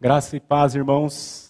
[0.00, 1.48] Graça e paz, irmãos.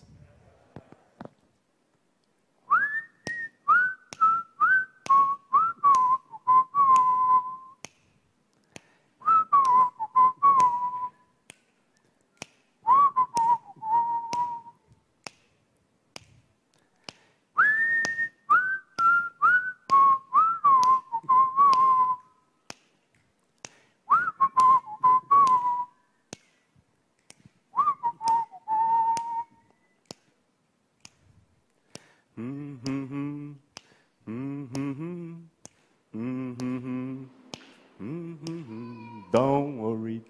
[39.32, 40.22] Don't worry.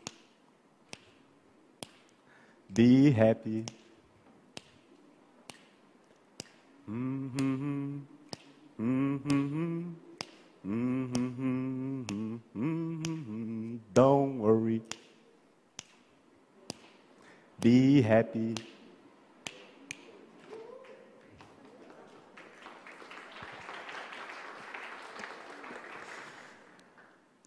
[3.49, 3.65] Happy.
[13.95, 14.83] Don't worry.
[17.61, 18.55] Be happy.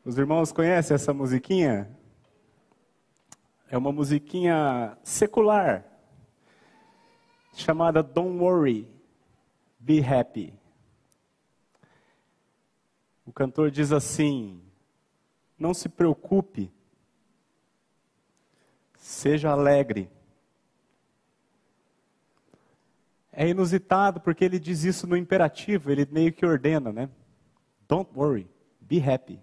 [0.03, 1.87] Os irmãos conhecem essa musiquinha?
[3.69, 5.90] É uma musiquinha secular,
[7.61, 8.87] chamada Don't Worry,
[9.79, 10.53] Be Happy.
[13.25, 14.61] O cantor diz assim:
[15.57, 16.71] Não se preocupe,
[18.97, 20.09] seja alegre.
[23.31, 27.09] É inusitado porque ele diz isso no imperativo, ele meio que ordena, né?
[27.87, 28.47] Don't worry,
[28.81, 29.39] be happy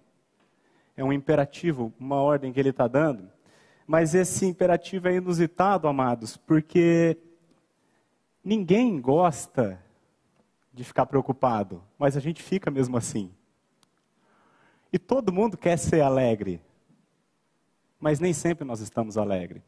[0.99, 3.29] é um imperativo, uma ordem que ele está dando.
[3.87, 7.17] Mas esse imperativo é inusitado, amados, porque
[8.49, 9.79] ninguém gosta
[10.73, 13.31] de ficar preocupado, mas a gente fica mesmo assim.
[14.91, 16.59] E todo mundo quer ser alegre,
[17.99, 19.61] mas nem sempre nós estamos alegres.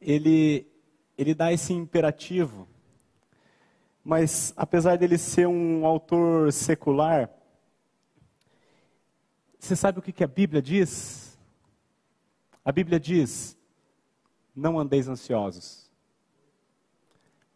[0.00, 0.66] Ele,
[1.18, 2.66] ele dá esse imperativo,
[4.02, 7.28] mas apesar dele ser um autor secular,
[9.58, 11.38] você sabe o que a Bíblia diz?
[12.64, 13.54] A Bíblia diz:
[14.54, 15.85] não andeis ansiosos,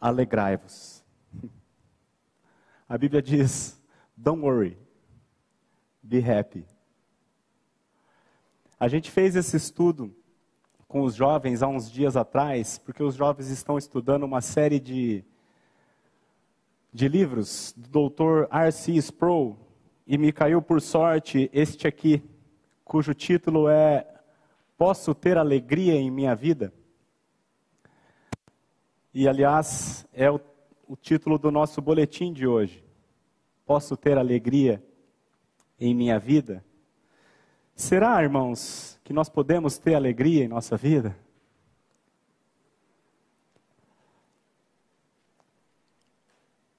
[0.00, 1.04] alegrai-vos.
[2.88, 3.80] A Bíblia diz:
[4.16, 4.78] don't worry,
[6.02, 6.64] be happy.
[8.78, 10.14] A gente fez esse estudo
[10.88, 15.22] com os jovens há uns dias atrás, porque os jovens estão estudando uma série de,
[16.92, 18.48] de livros do Dr.
[18.50, 18.94] R.C.
[18.94, 19.56] Sproul,
[20.06, 22.22] e me caiu por sorte este aqui,
[22.84, 24.04] cujo título é
[24.76, 26.72] Posso ter alegria em minha vida?
[29.12, 30.40] E aliás, é o,
[30.86, 32.84] o título do nosso boletim de hoje.
[33.66, 34.82] Posso ter alegria
[35.78, 36.64] em minha vida?
[37.74, 41.16] Será, irmãos, que nós podemos ter alegria em nossa vida?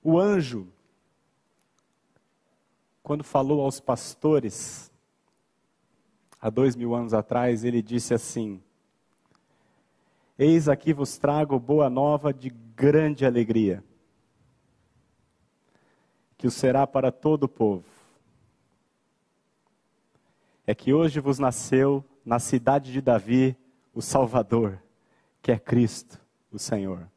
[0.03, 0.71] O anjo
[3.11, 4.91] quando falou aos pastores,
[6.39, 8.63] há dois mil anos atrás, ele disse assim:
[10.43, 13.83] Eis aqui vos trago boa nova de grande alegria,
[16.35, 17.85] que o será para todo o povo.
[20.65, 23.55] É que hoje vos nasceu na cidade de Davi
[23.93, 24.81] o Salvador,
[25.43, 26.19] que é Cristo,
[26.51, 27.07] o Senhor.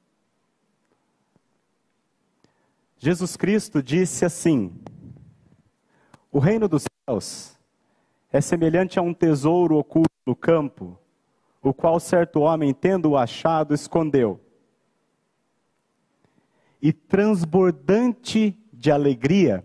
[2.98, 4.70] Jesus Cristo disse assim:
[6.30, 7.58] o reino dos céus
[8.30, 10.98] é semelhante a um tesouro oculto no campo,
[11.70, 14.40] o qual certo homem, tendo-o achado, escondeu.
[16.80, 19.64] E transbordante de alegria,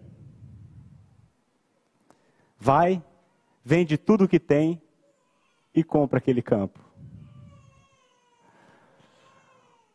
[2.58, 3.04] vai,
[3.64, 4.82] vende tudo o que tem
[5.76, 6.80] e compra aquele campo.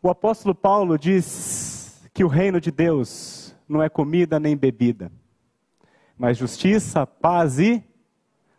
[0.03, 5.11] O apóstolo Paulo diz que o reino de Deus não é comida nem bebida
[6.17, 7.85] mas justiça, paz e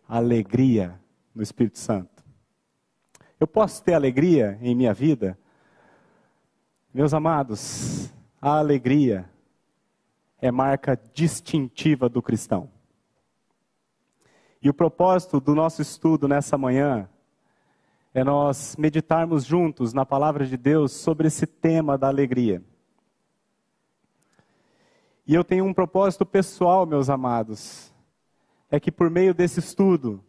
[0.08, 1.00] alegria
[1.34, 2.15] no Espírito Santo.
[3.38, 5.38] Eu posso ter alegria em minha vida?
[6.94, 8.10] Meus amados,
[8.42, 9.30] a alegria
[10.42, 12.70] é marca distintiva do cristão.
[14.62, 17.10] E o propósito do nosso estudo nessa manhã
[18.14, 22.64] é nós meditarmos juntos na palavra de Deus sobre esse tema da alegria.
[25.28, 27.94] E eu tenho um propósito pessoal, meus amados,
[28.72, 30.24] é que por meio desse estudo,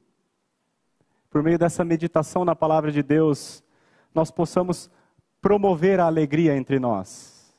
[1.36, 3.62] por meio dessa meditação na palavra de Deus,
[4.14, 4.90] nós possamos
[5.38, 7.54] promover a alegria entre nós,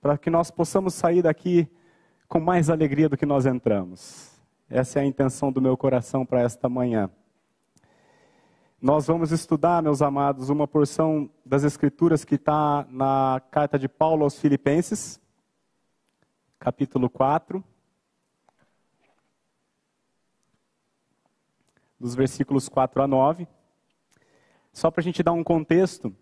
[0.00, 1.68] para que nós possamos sair daqui
[2.28, 4.30] com mais alegria do que nós entramos.
[4.70, 7.10] Essa é a intenção do meu coração para esta manhã.
[8.80, 14.22] Nós vamos estudar, meus amados, uma porção das Escrituras que está na carta de Paulo
[14.22, 15.20] aos Filipenses,
[16.60, 17.60] capítulo 4,
[21.98, 23.46] dos versículos 4 a 9.
[24.72, 26.14] Só para a gente dar um contexto,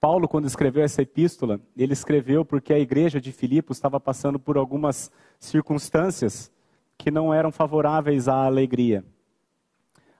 [0.00, 4.56] Paulo, quando escreveu essa epístola, ele escreveu porque a igreja de Filipos estava passando por
[4.56, 5.10] algumas
[5.40, 6.52] circunstâncias
[6.96, 9.04] que não eram favoráveis à alegria.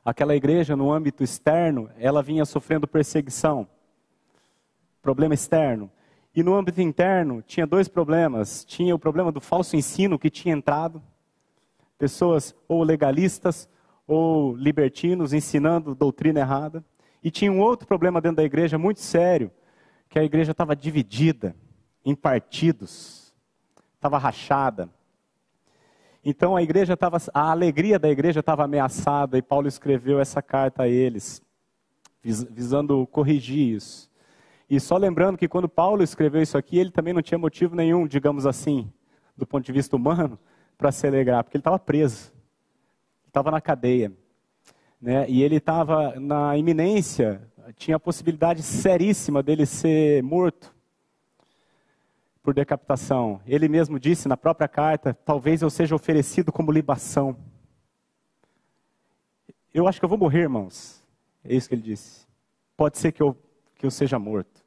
[0.04, 3.68] Aquela igreja, no âmbito externo, ela vinha sofrendo perseguição,
[5.00, 5.90] problema externo.
[6.34, 8.64] E no âmbito interno, tinha dois problemas.
[8.64, 11.02] Tinha o problema do falso ensino que tinha entrado,
[11.98, 13.68] pessoas ou legalistas
[14.08, 16.82] ou libertinos ensinando doutrina errada.
[17.22, 19.50] E tinha um outro problema dentro da igreja muito sério,
[20.08, 21.54] que a igreja estava dividida
[22.04, 23.34] em partidos,
[23.94, 24.88] estava rachada.
[26.24, 30.84] Então a igreja estava, a alegria da igreja estava ameaçada e Paulo escreveu essa carta
[30.84, 31.42] a eles,
[32.22, 34.10] visando corrigir isso.
[34.70, 38.06] E só lembrando que quando Paulo escreveu isso aqui, ele também não tinha motivo nenhum,
[38.06, 38.90] digamos assim,
[39.36, 40.38] do ponto de vista humano,
[40.76, 42.32] para se alegrar, porque ele estava preso,
[43.38, 44.12] estava na cadeia,
[45.00, 45.28] né?
[45.28, 50.74] E ele estava na iminência tinha a possibilidade seríssima dele ser morto
[52.42, 53.40] por decapitação.
[53.46, 57.36] Ele mesmo disse na própria carta: talvez eu seja oferecido como libação.
[59.72, 61.04] Eu acho que eu vou morrer, irmãos.
[61.44, 62.26] É isso que ele disse.
[62.76, 63.36] Pode ser que eu,
[63.74, 64.64] que eu seja morto.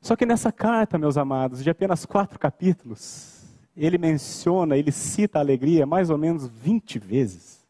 [0.00, 3.41] Só que nessa carta, meus amados, de apenas quatro capítulos,
[3.76, 7.62] ele menciona, ele cita a alegria mais ou menos 20 vezes.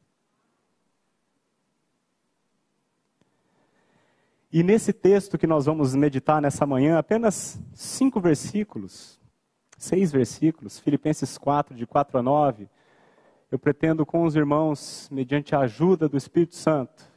[4.53, 9.19] E nesse texto que nós vamos meditar nessa manhã, apenas cinco versículos,
[9.79, 12.69] seis versículos, Filipenses 4, de 4 a 9,
[13.51, 17.11] eu pretendo com os irmãos, mediante a ajuda do Espírito Santo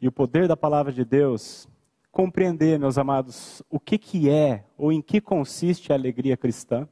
[0.00, 1.68] e o poder da palavra de Deus,
[2.10, 6.88] compreender, meus amados, o que, que é ou em que consiste a alegria cristã.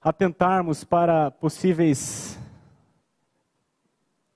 [0.00, 2.38] Atentarmos para possíveis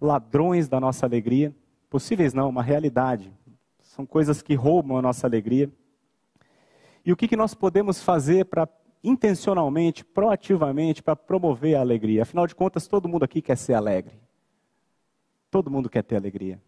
[0.00, 1.55] ladrões da nossa alegria
[1.94, 3.32] Possíveis não, uma realidade.
[3.81, 5.70] São coisas que roubam a nossa alegria.
[7.06, 8.69] E o que, que nós podemos fazer para
[9.05, 12.22] intencionalmente, proativamente, para promover a alegria?
[12.22, 14.20] Afinal de contas, todo mundo aqui quer ser alegre.
[15.52, 16.61] Todo mundo quer ter alegria.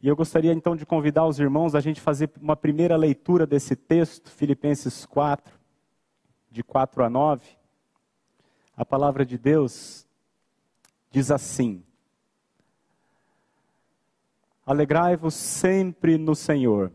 [0.00, 3.74] E eu gostaria então de convidar os irmãos a gente fazer uma primeira leitura desse
[3.74, 5.52] texto, Filipenses 4,
[6.52, 7.42] de 4 a 9.
[8.76, 10.06] A palavra de Deus
[11.10, 11.82] diz assim:
[14.66, 16.92] Alegrai-vos sempre no Senhor.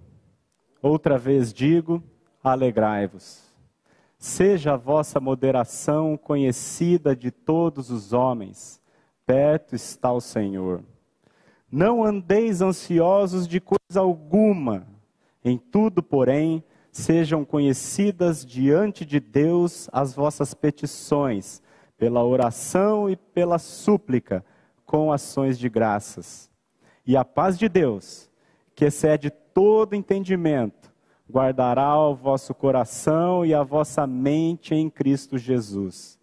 [0.79, 2.03] Outra vez digo,
[2.43, 3.43] alegrai-vos.
[4.19, 8.79] Seja a vossa moderação conhecida de todos os homens.
[9.25, 10.83] Perto está o Senhor.
[11.69, 14.87] Não andeis ansiosos de coisa alguma.
[15.43, 16.63] Em tudo, porém,
[16.97, 21.61] sejam conhecidas diante de Deus as vossas petições,
[21.97, 24.45] pela oração e pela súplica,
[24.85, 26.47] com ações de graças
[27.07, 28.29] e a paz de Deus,
[28.75, 30.91] que excede todo entendimento,
[31.31, 36.19] guardará o vosso coração e a vossa mente em Cristo Jesus.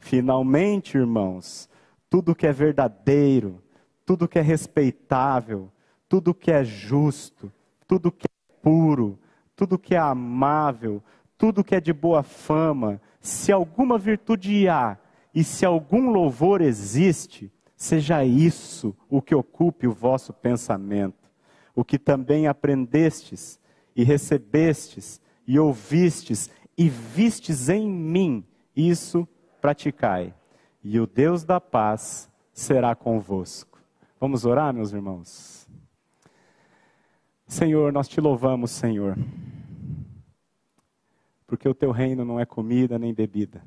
[0.00, 1.68] Finalmente, irmãos,
[2.10, 3.62] tudo que é verdadeiro,
[4.04, 5.70] tudo que é respeitável,
[6.08, 7.52] tudo que é justo,
[7.86, 9.16] tudo que é puro,
[9.56, 11.02] tudo que é amável,
[11.36, 14.96] tudo que é de boa fama, se alguma virtude há
[15.34, 21.30] e se algum louvor existe, Seja isso o que ocupe o vosso pensamento,
[21.74, 23.60] o que também aprendestes
[23.94, 28.44] e recebestes e ouvistes e vistes em mim,
[28.74, 29.28] isso
[29.60, 30.34] praticai.
[30.82, 33.78] E o Deus da paz será convosco.
[34.18, 35.65] Vamos orar, meus irmãos?
[37.46, 39.16] Senhor, nós te louvamos, Senhor,
[41.46, 43.62] porque o teu reino não é comida nem bebida,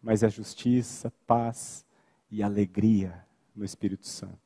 [0.00, 1.84] mas é justiça, paz
[2.30, 4.38] e alegria no Espírito Santo.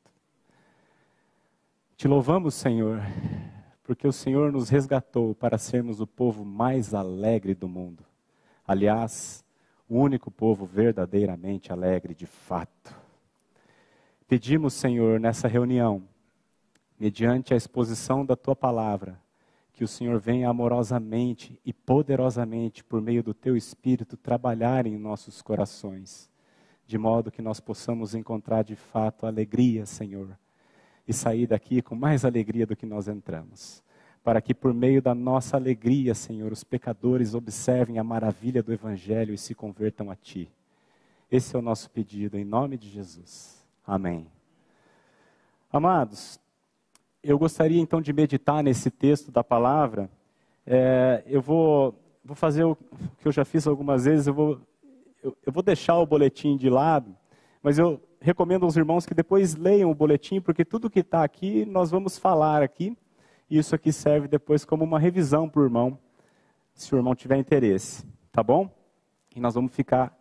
[1.95, 2.99] Te louvamos, Senhor,
[3.83, 8.03] porque o Senhor nos resgatou para sermos o povo mais alegre do mundo.
[8.67, 9.45] Aliás,
[9.87, 12.95] o único povo verdadeiramente alegre de fato.
[14.27, 16.01] Pedimos, Senhor, nessa reunião,
[17.01, 19.19] mediante a exposição da tua palavra,
[19.73, 25.41] que o Senhor venha amorosamente e poderosamente, por meio do teu Espírito, trabalhar em nossos
[25.41, 26.29] corações
[26.85, 30.37] de modo que nós possamos encontrar de fato alegria, Senhor,
[31.07, 33.81] e sair daqui com mais alegria do que nós entramos.
[34.23, 39.33] Para que por meio da nossa alegria, Senhor, os pecadores observem a maravilha do Evangelho
[39.33, 40.51] e se convertam a Ti.
[41.31, 43.65] Esse é o nosso pedido, em nome de Jesus.
[43.87, 44.27] Amém.
[45.71, 46.39] Amados,
[47.23, 50.09] eu gostaria então de meditar nesse texto da palavra.
[50.65, 52.75] É, eu vou, vou fazer o
[53.19, 54.59] que eu já fiz algumas vezes, eu vou,
[55.23, 57.15] eu, eu vou deixar o boletim de lado,
[57.61, 61.65] mas eu recomendo aos irmãos que depois leiam o boletim, porque tudo que está aqui
[61.65, 62.97] nós vamos falar aqui,
[63.49, 65.97] e isso aqui serve depois como uma revisão para o irmão,
[66.73, 68.69] se o irmão tiver interesse, tá bom?
[69.35, 70.17] E nós vamos ficar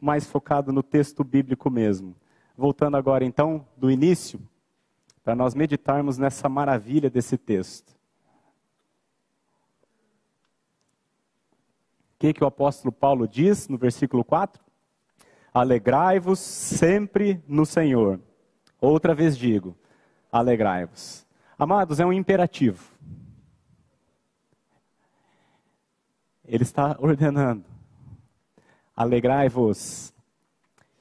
[0.00, 2.14] mais focado no texto bíblico mesmo.
[2.56, 4.40] Voltando agora então do início,
[5.30, 7.90] para nós meditarmos nessa maravilha desse texto.
[12.14, 14.60] O que, que o apóstolo Paulo diz no versículo 4?
[15.54, 18.18] Alegrai-vos sempre no Senhor.
[18.80, 19.76] Outra vez digo,
[20.32, 21.24] alegrai-vos.
[21.56, 22.92] Amados, é um imperativo.
[26.44, 27.64] Ele está ordenando.
[28.96, 30.12] Alegrai-vos.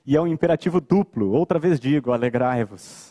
[0.06, 1.32] E é um imperativo duplo.
[1.32, 3.09] Outra vez digo, alegrai-vos.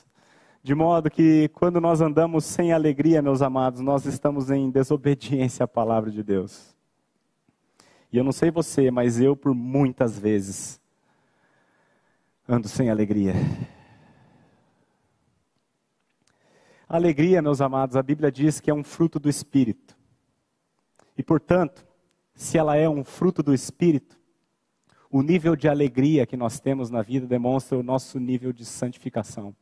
[0.69, 5.67] De modo que quando nós andamos sem alegria, meus amados, nós estamos em desobediência à
[5.67, 6.77] palavra de Deus.
[8.13, 10.79] E eu não sei você, mas eu por muitas vezes
[12.47, 13.33] ando sem alegria.
[16.87, 19.97] alegria, meus amados, a Bíblia diz que é um fruto do Espírito.
[21.17, 21.83] E portanto,
[22.35, 24.21] se ela é um fruto do Espírito,
[25.11, 29.57] o nível de alegria que nós temos na vida demonstra o nosso nível de santificação.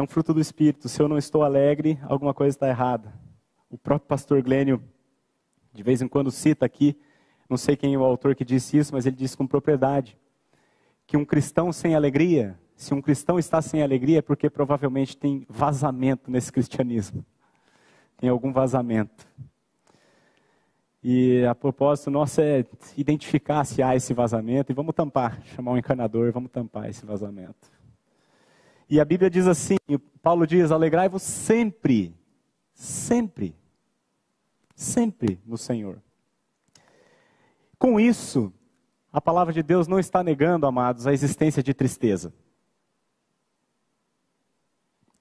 [0.00, 0.88] É um fruto do Espírito.
[0.88, 3.12] Se eu não estou alegre, alguma coisa está errada.
[3.68, 4.82] O próprio pastor Glênio,
[5.74, 6.98] de vez em quando, cita aqui,
[7.50, 10.16] não sei quem é o autor que disse isso, mas ele disse com propriedade,
[11.06, 15.44] que um cristão sem alegria, se um cristão está sem alegria, é porque provavelmente tem
[15.50, 17.22] vazamento nesse cristianismo.
[18.16, 19.28] Tem algum vazamento.
[21.04, 22.64] E a propósito nosso é
[22.96, 27.79] identificar se há esse vazamento e vamos tampar, chamar um encanador vamos tampar esse vazamento.
[28.90, 29.76] E a Bíblia diz assim,
[30.20, 32.12] Paulo diz: alegrai-vos sempre,
[32.74, 33.54] sempre,
[34.74, 36.02] sempre no Senhor.
[37.78, 38.52] Com isso,
[39.12, 42.34] a palavra de Deus não está negando, amados, a existência de tristeza.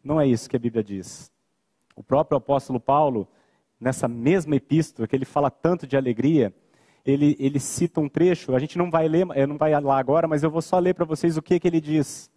[0.03, 1.31] Não é isso que a Bíblia diz.
[1.95, 3.27] O próprio apóstolo Paulo,
[3.79, 6.51] nessa mesma epístola, que ele fala tanto de alegria,
[7.05, 10.41] ele, ele cita um trecho, a gente não vai ler, não vai lá agora, mas
[10.41, 12.31] eu vou só ler para vocês o que, que ele diz.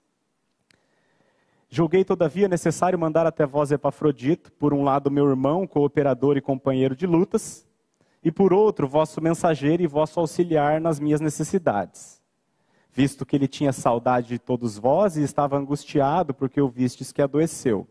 [1.75, 6.95] Julguei, todavia, necessário mandar até vós Epafrodito, por um lado meu irmão, cooperador e companheiro
[6.95, 7.67] de lutas,
[8.23, 12.21] e por outro vosso mensageiro e vosso auxiliar nas minhas necessidades.
[12.93, 17.23] Visto que ele tinha saudade de todos vós e estava angustiado porque o vistes que
[17.23, 17.89] adoeceu.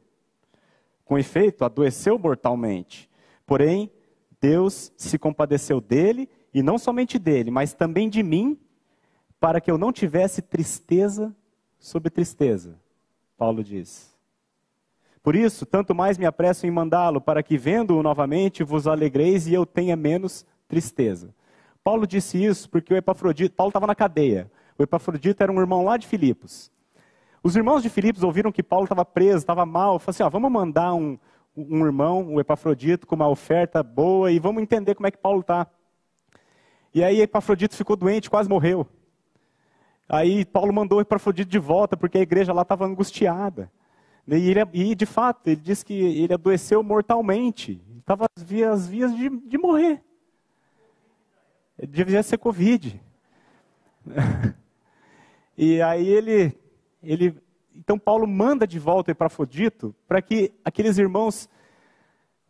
[1.03, 3.09] Com efeito, adoeceu mortalmente.
[3.47, 3.91] Porém,
[4.39, 8.59] Deus se compadeceu dele, e não somente dele, mas também de mim,
[9.39, 11.35] para que eu não tivesse tristeza
[11.79, 12.79] sobre tristeza.
[13.41, 14.15] Paulo diz.
[15.23, 19.53] Por isso, tanto mais me apresso em mandá-lo, para que, vendo-o novamente, vos alegreis e
[19.55, 21.33] eu tenha menos tristeza.
[21.83, 24.51] Paulo disse isso porque o Epafrodito, Paulo estava na cadeia.
[24.77, 26.71] O Epafrodito era um irmão lá de Filipos.
[27.41, 30.51] Os irmãos de Filipos ouviram que Paulo estava preso, estava mal, falaram assim: ó, vamos
[30.51, 31.17] mandar um,
[31.57, 35.41] um irmão, o Epafrodito, com uma oferta boa e vamos entender como é que Paulo
[35.41, 35.65] está.
[36.93, 38.85] E aí Epafrodito ficou doente, quase morreu.
[40.13, 43.71] Aí Paulo mandou Epafrodito de volta, porque a igreja lá estava angustiada.
[44.27, 47.81] E, ele, e, de fato, ele disse que ele adoeceu mortalmente.
[47.97, 50.03] Estava às vias, vias de, de morrer.
[51.87, 53.01] Devia ser Covid.
[55.57, 56.59] e aí ele,
[57.01, 57.41] ele.
[57.73, 61.47] Então Paulo manda de volta Epafrodito para que aqueles irmãos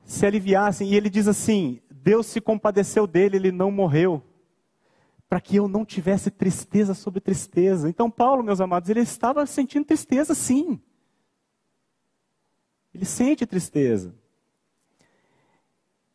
[0.03, 0.89] se aliviassem.
[0.89, 4.23] E ele diz assim: Deus se compadeceu dele, ele não morreu
[5.31, 7.87] para que eu não tivesse tristeza sobre tristeza.
[7.87, 10.77] Então, Paulo, meus amados, ele estava sentindo tristeza, sim.
[12.93, 14.13] Ele sente tristeza.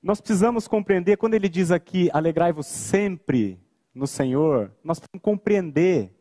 [0.02, 3.58] Nós precisamos compreender, quando ele diz aqui, alegrai-vos sempre
[3.94, 6.14] no Senhor, nós precisamos compreender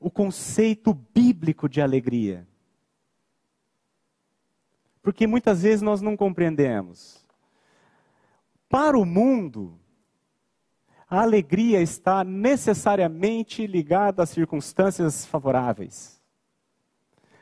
[0.00, 2.48] o conceito bíblico de alegria.
[5.02, 7.22] Porque muitas vezes nós não compreendemos.
[8.70, 9.78] Para o mundo,
[11.12, 16.18] a alegria está necessariamente ligada às circunstâncias favoráveis.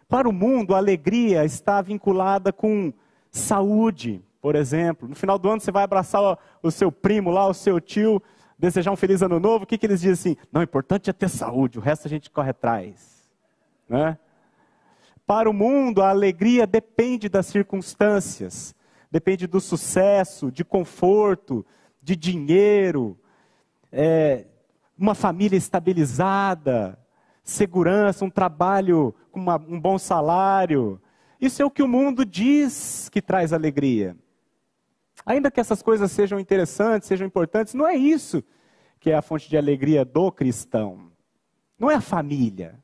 [0.09, 2.93] Para o mundo, a alegria está vinculada com
[3.31, 5.09] saúde, por exemplo.
[5.09, 8.21] No final do ano, você vai abraçar o seu primo lá, o seu tio,
[8.59, 9.63] desejar um feliz ano novo.
[9.63, 10.37] O que, que eles dizem assim?
[10.51, 13.31] Não, o importante é ter saúde, o resto a gente corre atrás.
[13.89, 14.19] Né?
[15.25, 18.75] Para o mundo, a alegria depende das circunstâncias,
[19.13, 21.65] depende do sucesso, de conforto,
[22.03, 23.17] de dinheiro,
[23.93, 24.47] é,
[24.97, 26.99] uma família estabilizada,
[27.43, 31.01] segurança, um trabalho com uma, um bom salário.
[31.41, 34.17] Isso é o que o mundo diz que traz alegria.
[35.25, 38.43] Ainda que essas coisas sejam interessantes, sejam importantes, não é isso
[38.99, 41.11] que é a fonte de alegria do cristão.
[41.79, 42.79] Não é a família.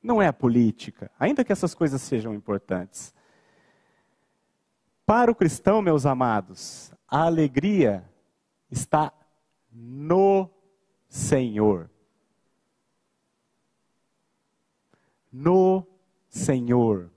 [0.00, 1.10] Não é a política.
[1.18, 3.12] Ainda que essas coisas sejam importantes.
[5.04, 8.04] Para o cristão, meus amados, a alegria
[8.70, 9.12] está
[9.80, 10.50] no
[11.08, 11.88] Senhor.
[15.30, 15.86] No
[16.28, 17.12] Senhor.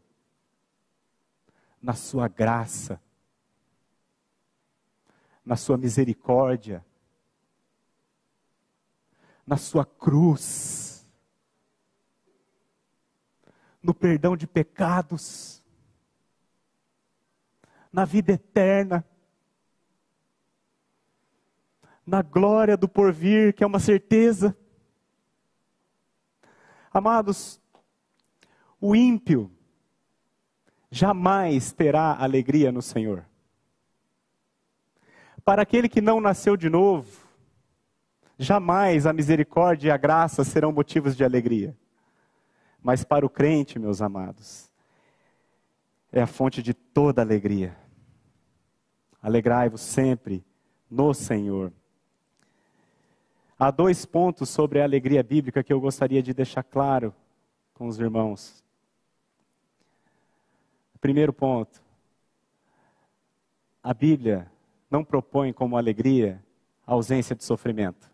[1.82, 3.02] Na Sua graça.
[5.44, 6.86] Na Sua misericórdia.
[9.46, 11.04] Na Sua cruz.
[13.82, 15.64] No perdão de pecados.
[17.92, 19.04] Na vida eterna
[22.12, 24.54] na glória do porvir, que é uma certeza.
[26.92, 27.58] Amados,
[28.82, 29.50] o ímpio
[30.92, 33.26] jamais terá alegria no Senhor.
[35.46, 37.10] Para aquele que não nasceu de novo,
[38.38, 41.78] jamais a misericórdia e a graça serão motivos de alegria.
[42.84, 44.70] Mas para o crente, meus amados,
[46.12, 47.78] é a fonte de toda alegria.
[49.22, 50.44] Alegrai-vos sempre
[50.90, 51.72] no Senhor.
[53.64, 57.14] Há dois pontos sobre a alegria bíblica que eu gostaria de deixar claro
[57.76, 58.64] com os irmãos.
[61.00, 61.80] Primeiro ponto.
[63.84, 64.52] A Bíblia
[64.90, 66.44] não propõe como alegria
[66.88, 68.10] a ausência de sofrimento.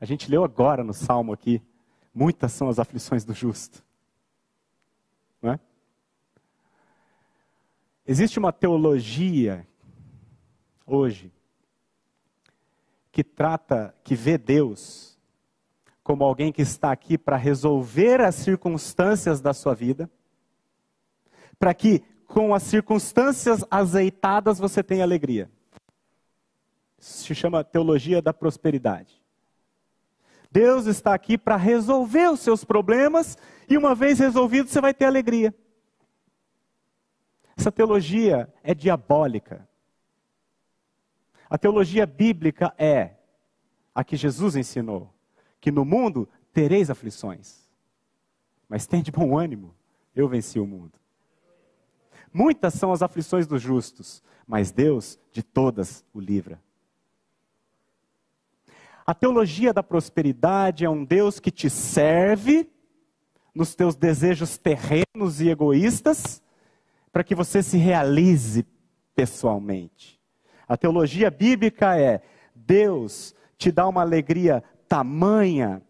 [0.00, 1.62] A gente leu agora no Salmo aqui,
[2.12, 3.80] muitas são as aflições do justo.
[5.40, 5.60] Não é?
[8.04, 9.64] Existe uma teologia
[10.84, 11.30] hoje
[13.12, 15.12] que trata, que vê Deus
[16.02, 20.10] como alguém que está aqui para resolver as circunstâncias da sua vida,
[21.58, 25.48] para que com as circunstâncias azeitadas você tenha alegria.
[26.98, 29.22] Isso se chama teologia da prosperidade.
[30.50, 35.04] Deus está aqui para resolver os seus problemas e uma vez resolvido você vai ter
[35.04, 35.54] alegria.
[37.56, 39.68] Essa teologia é diabólica.
[41.52, 43.10] A teologia bíblica é
[43.94, 45.12] a que Jesus ensinou:
[45.60, 47.68] que no mundo tereis aflições,
[48.66, 49.74] mas tem de bom ânimo,
[50.16, 50.98] eu venci o mundo.
[52.32, 56.58] Muitas são as aflições dos justos, mas Deus de todas o livra.
[59.04, 62.66] A teologia da prosperidade é um Deus que te serve
[63.54, 66.42] nos teus desejos terrenos e egoístas,
[67.12, 68.66] para que você se realize
[69.14, 70.21] pessoalmente.
[70.72, 72.22] A teologia bíblica é:
[72.54, 75.82] Deus te dá uma alegria tamanha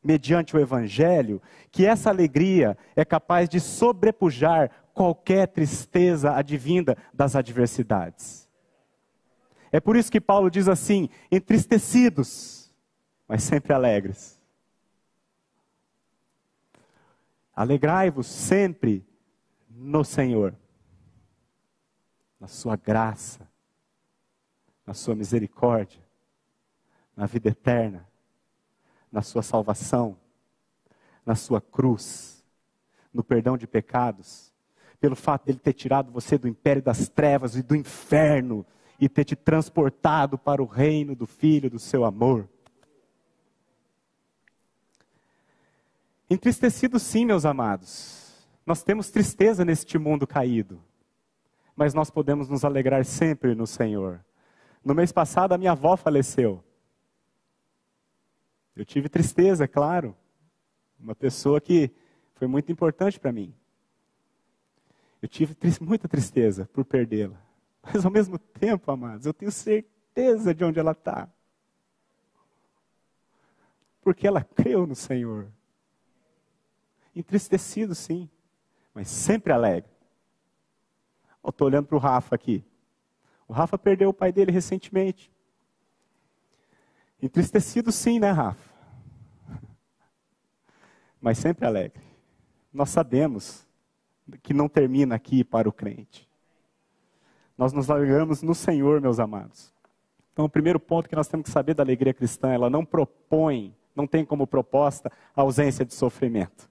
[0.00, 8.48] mediante o evangelho, que essa alegria é capaz de sobrepujar qualquer tristeza advinda das adversidades.
[9.72, 12.72] É por isso que Paulo diz assim: entristecidos,
[13.26, 14.40] mas sempre alegres.
[17.52, 19.04] Alegrai-vos sempre
[19.68, 20.54] no Senhor,
[22.38, 23.49] na Sua graça,
[24.90, 26.00] na sua misericórdia,
[27.14, 28.08] na vida eterna,
[29.12, 30.16] na sua salvação,
[31.24, 32.44] na sua cruz,
[33.14, 34.52] no perdão de pecados,
[34.98, 38.66] pelo fato de ele ter tirado você do império das trevas e do inferno
[38.98, 42.48] e ter te transportado para o reino do Filho do seu amor.
[46.28, 48.34] Entristecido sim, meus amados.
[48.66, 50.82] Nós temos tristeza neste mundo caído,
[51.76, 54.24] mas nós podemos nos alegrar sempre no Senhor.
[54.84, 56.64] No mês passado, a minha avó faleceu.
[58.74, 60.16] Eu tive tristeza, claro.
[60.98, 61.90] Uma pessoa que
[62.34, 63.54] foi muito importante para mim.
[65.20, 67.40] Eu tive muita tristeza por perdê-la.
[67.82, 71.28] Mas ao mesmo tempo, amados, eu tenho certeza de onde ela está.
[74.00, 75.52] Porque ela creu no Senhor.
[77.14, 78.30] Entristecido, sim,
[78.94, 79.90] mas sempre alegre.
[81.46, 82.64] Estou olhando para o Rafa aqui.
[83.50, 85.28] O Rafa perdeu o pai dele recentemente.
[87.20, 88.70] Entristecido sim, né, Rafa?
[91.20, 92.00] Mas sempre alegre.
[92.72, 93.66] Nós sabemos
[94.40, 96.30] que não termina aqui para o crente.
[97.58, 99.74] Nós nos alegramos no Senhor, meus amados.
[100.32, 103.74] Então, o primeiro ponto que nós temos que saber da alegria cristã, ela não propõe,
[103.96, 106.70] não tem como proposta a ausência de sofrimento,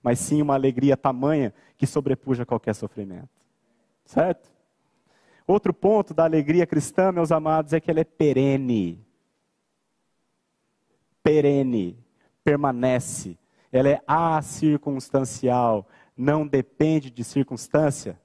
[0.00, 3.28] mas sim uma alegria tamanha que sobrepuja qualquer sofrimento.
[4.04, 4.52] Certo?
[5.46, 9.04] Outro ponto da alegria cristã, meus amados, é que ela é perene.
[11.22, 11.96] perene,
[12.42, 13.38] permanece.
[13.70, 18.20] Ela é acircunstancial, não depende de circunstância.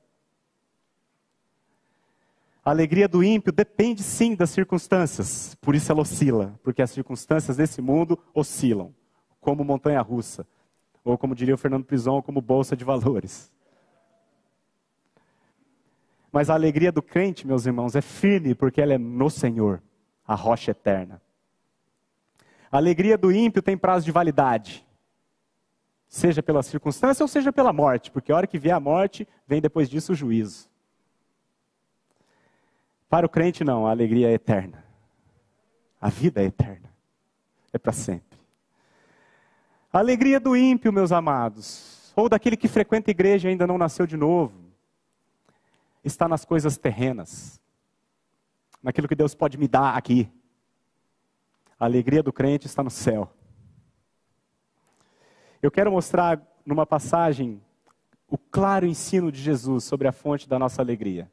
[2.65, 7.55] A alegria do ímpio depende sim das circunstâncias, por isso ela oscila, porque as circunstâncias
[7.55, 8.93] desse mundo oscilam,
[9.39, 10.45] como montanha russa,
[11.01, 13.49] ou como diria o Fernando Prison, como bolsa de valores.
[16.37, 19.81] Mas a alegria do crente, meus irmãos, é firme porque ela é no Senhor,
[20.23, 21.19] a rocha eterna.
[22.71, 24.85] A alegria do ímpio tem prazo de validade,
[26.07, 29.59] seja pela circunstância ou seja pela morte, porque a hora que vier a morte, vem
[29.59, 30.69] depois disso o juízo.
[33.09, 34.85] Para o crente, não, a alegria é eterna.
[35.99, 36.93] A vida é eterna.
[37.73, 38.37] É para sempre.
[39.91, 43.79] A alegria do ímpio, meus amados, ou daquele que frequenta a igreja e ainda não
[43.79, 44.66] nasceu de novo,
[46.03, 47.61] está nas coisas terrenas,
[48.81, 50.31] naquilo que Deus pode me dar aqui.
[51.79, 53.31] A alegria do crente está no céu.
[55.61, 57.61] Eu quero mostrar numa passagem
[58.29, 61.31] o claro ensino de Jesus sobre a fonte da nossa alegria.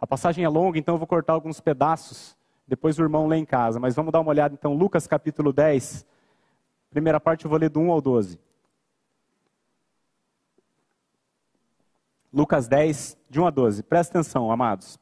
[0.00, 2.36] A passagem é longa, então eu vou cortar alguns pedaços,
[2.66, 3.80] depois o irmão lê em casa.
[3.80, 6.06] Mas vamos dar uma olhada então, Lucas capítulo 10.
[6.90, 8.38] Primeira parte eu vou ler do 1 ao 12.
[12.36, 13.82] Lucas 10, de 1 a 12.
[13.82, 14.98] Presta atenção, amados.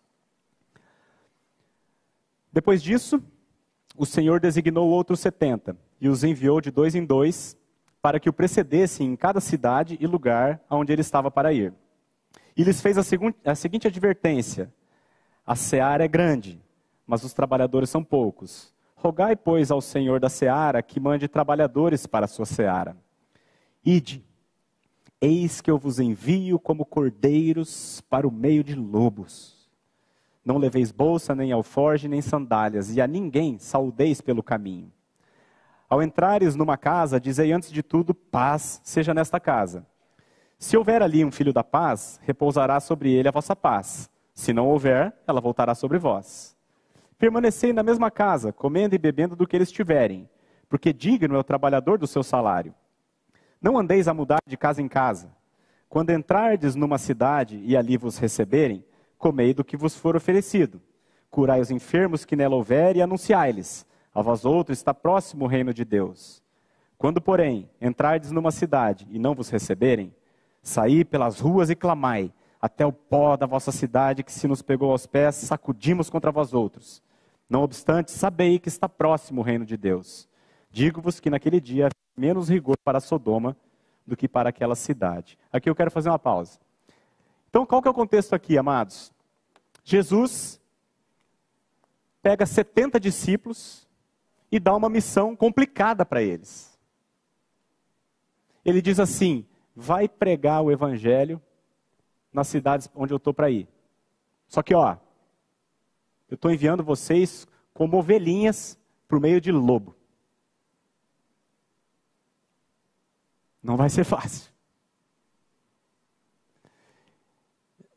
[2.53, 3.21] Depois disso,
[3.97, 7.57] o Senhor designou outros setenta e os enviou de dois em dois
[8.01, 11.75] para que o precedessem em cada cidade e lugar aonde ele estava para ir.
[12.57, 13.03] E lhes fez a,
[13.45, 14.73] a seguinte advertência:
[15.45, 16.63] a seara é grande,
[17.05, 18.73] mas os trabalhadores são poucos.
[18.95, 22.97] Rogai, pois, ao Senhor da seara que mande trabalhadores para a sua seara.
[23.85, 24.25] Ide,
[25.25, 29.55] eis que eu vos envio como cordeiros para o meio de lobos.
[30.45, 34.93] Não leveis bolsa, nem alforge, nem sandálias, e a ninguém saudeis pelo caminho.
[35.89, 39.87] Ao entrares numa casa, dizei antes de tudo: paz seja nesta casa.
[40.59, 44.11] Se houver ali um filho da paz, repousará sobre ele a vossa paz.
[44.35, 46.55] Se não houver, ela voltará sobre vós.
[47.19, 50.29] Permanecei na mesma casa, comendo e bebendo do que eles tiverem,
[50.69, 52.75] porque digno é o trabalhador do seu salário.
[53.65, 55.35] Não andeis a mudar de casa em casa.
[55.89, 58.85] Quando entrardes numa cidade e ali vos receberem,
[59.17, 60.83] comei do que vos for oferecido.
[61.31, 65.73] Curai os enfermos que nela houver e anunciai-lhes: a vós outros está próximo o reino
[65.73, 66.43] de Deus.
[66.99, 70.15] Quando, porém, entrardes numa cidade e não vos receberem,
[70.63, 74.91] saí pelas ruas e clamai: até o pó da vossa cidade que se nos pegou
[74.91, 77.03] aos pés, sacudimos contra vós outros.
[77.49, 80.29] Não obstante, sabei que está próximo o reino de Deus.
[80.71, 83.57] Digo-vos que naquele dia menos rigor para Sodoma
[84.07, 85.39] do que para aquela cidade.
[85.53, 86.59] Aqui eu quero fazer uma pausa.
[87.49, 89.13] Então, qual que é o contexto aqui, amados?
[89.83, 90.61] Jesus
[92.23, 93.87] pega 70 discípulos
[94.51, 96.79] e dá uma missão complicada para eles.
[98.65, 101.41] Ele diz assim: vai pregar o evangelho
[102.33, 103.69] nas cidades onde eu estou para ir.
[104.49, 104.97] Só que, ó,
[106.29, 108.79] eu estou enviando vocês como ovelhinhas
[109.17, 109.97] o meio de lobo.
[113.65, 114.53] Não vai ser fácil.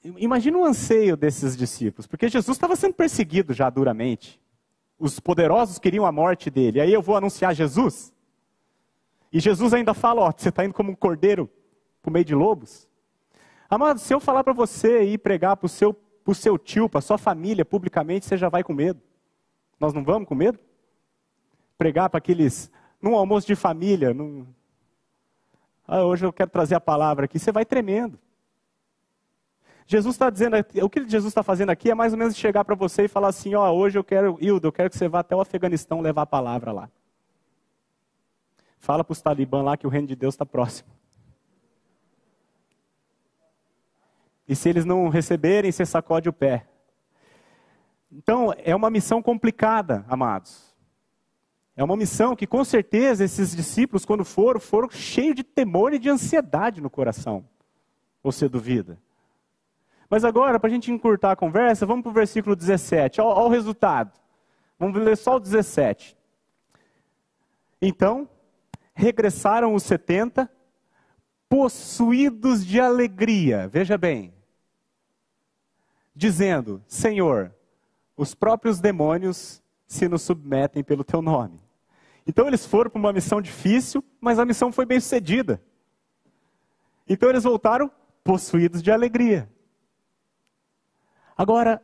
[0.01, 4.41] Imagina o anseio desses discípulos, porque Jesus estava sendo perseguido já duramente.
[4.97, 6.79] Os poderosos queriam a morte dele.
[6.79, 8.13] Aí eu vou anunciar Jesus.
[9.29, 11.51] E Jesus ainda fala: Ó, você está indo como um cordeiro
[12.01, 12.87] para o meio de lobos.
[13.69, 15.93] Amado, se eu falar para você ir pregar para o seu,
[16.33, 19.01] seu tio, para sua família, publicamente, você já vai com medo.
[19.77, 20.57] Nós não vamos com medo?
[21.77, 24.47] Pregar para aqueles, num almoço de família, num...
[25.87, 28.19] ah, hoje eu quero trazer a palavra aqui, você vai tremendo.
[29.85, 32.75] Jesus está dizendo, o que Jesus está fazendo aqui é mais ou menos chegar para
[32.75, 35.33] você e falar assim, ó, hoje eu quero, Hildo, eu quero que você vá até
[35.33, 36.89] o Afeganistão levar a palavra lá.
[38.79, 40.89] Fala para os talibãs lá que o reino de Deus está próximo.
[44.45, 46.67] E se eles não receberem, você sacode o pé.
[48.11, 50.66] Então, é uma missão complicada, amados.
[51.77, 55.99] É uma missão que, com certeza, esses discípulos, quando foram, foram cheios de temor e
[55.99, 57.47] de ansiedade no coração.
[58.23, 58.97] Você duvida?
[60.09, 63.21] Mas agora, para a gente encurtar a conversa, vamos para o versículo 17.
[63.21, 64.11] Olha, olha o resultado.
[64.79, 66.17] Vamos ler só o 17.
[67.79, 68.27] Então,
[68.95, 70.49] regressaram os 70,
[71.47, 73.67] possuídos de alegria.
[73.67, 74.33] Veja bem,
[76.15, 77.53] dizendo: Senhor,
[78.15, 81.66] os próprios demônios se nos submetem pelo teu nome.
[82.27, 85.61] Então eles foram para uma missão difícil, mas a missão foi bem sucedida.
[87.07, 87.89] Então eles voltaram
[88.21, 89.49] possuídos de alegria.
[91.37, 91.81] Agora,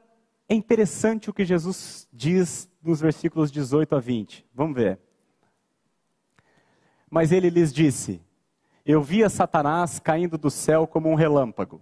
[0.50, 4.46] é interessante o que Jesus diz nos versículos 18 a 20.
[4.54, 5.00] Vamos ver.
[7.10, 8.22] Mas ele lhes disse:
[8.86, 11.82] Eu via Satanás caindo do céu como um relâmpago.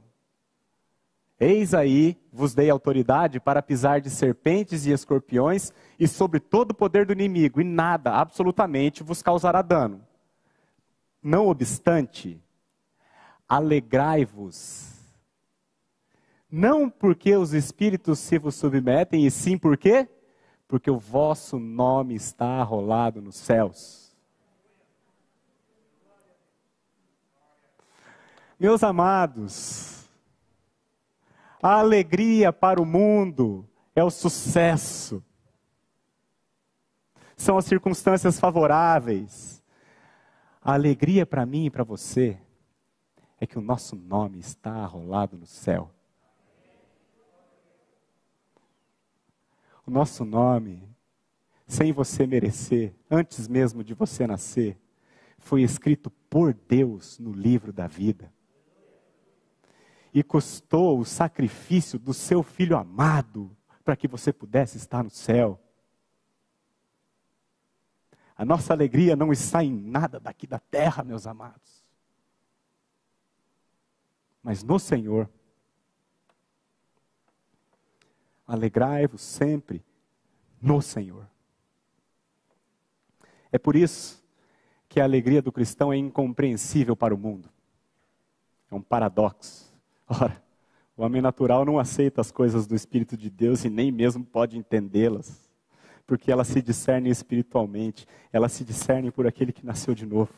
[1.44, 6.76] Eis aí vos dei autoridade para pisar de serpentes e escorpiões e sobre todo o
[6.76, 10.06] poder do inimigo, e nada, absolutamente, vos causará dano.
[11.20, 12.40] Não obstante,
[13.50, 15.00] alegrai-vos.
[16.48, 20.08] Não porque os espíritos se vos submetem, e sim porque?
[20.68, 24.16] Porque o vosso nome está arrolado nos céus.
[28.60, 30.01] Meus amados,
[31.62, 35.24] a alegria para o mundo é o sucesso.
[37.38, 39.64] São as circunstâncias favoráveis.
[40.62, 42.38] A alegria para mim e para você
[43.40, 45.92] é que o nosso nome está arrolado no céu.
[49.86, 50.88] O nosso nome,
[51.68, 54.80] sem você merecer, antes mesmo de você nascer,
[55.38, 58.32] foi escrito por Deus no livro da vida
[60.14, 65.60] e custou o sacrifício do seu filho amado para que você pudesse estar no céu.
[68.36, 71.86] A nossa alegria não está em nada daqui da terra, meus amados,
[74.42, 75.30] mas no Senhor.
[78.48, 79.86] Alegrai-vos sempre
[80.62, 81.26] no Senhor.
[83.52, 84.22] É por isso
[84.90, 87.50] que a alegria do cristão é incompreensível para o mundo.
[88.70, 89.71] É um paradoxo.
[90.12, 90.44] Ora,
[90.98, 94.58] o homem natural não aceita as coisas do Espírito de Deus e nem mesmo pode
[94.58, 95.50] entendê-las,
[96.06, 100.34] porque elas se discernem espiritualmente, elas se discernem por aquele que nasceu de novo.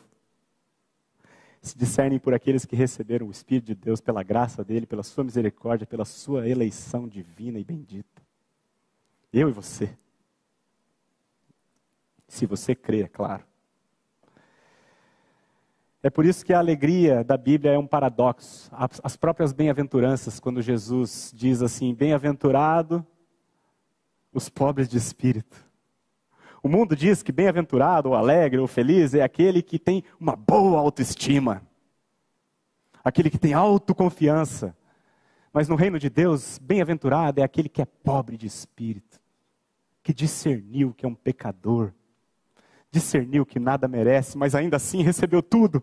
[1.60, 5.24] Se discernem por aqueles que receberam o Espírito de Deus pela graça dele, pela sua
[5.24, 8.22] misericórdia, pela sua eleição divina e bendita.
[9.32, 9.92] Eu e você.
[12.28, 13.44] Se você crê, é claro.
[16.04, 18.70] É por isso que a alegria da Bíblia é um paradoxo.
[19.02, 23.02] As próprias bem-aventuranças, quando Jesus diz assim: Bem-aventurado
[24.30, 25.56] os pobres de espírito.
[26.62, 30.78] O mundo diz que bem-aventurado, ou alegre, ou feliz é aquele que tem uma boa
[30.78, 31.62] autoestima,
[33.02, 34.76] aquele que tem autoconfiança.
[35.54, 39.18] Mas no reino de Deus, bem-aventurado é aquele que é pobre de espírito,
[40.02, 41.94] que discerniu que é um pecador,
[42.90, 45.82] discerniu que nada merece, mas ainda assim recebeu tudo.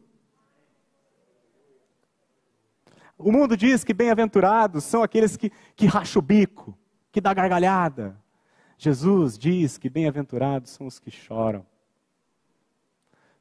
[3.23, 6.77] O mundo diz que bem-aventurados são aqueles que, que racham o bico,
[7.11, 8.19] que dá gargalhada.
[8.77, 11.65] Jesus diz que bem-aventurados são os que choram.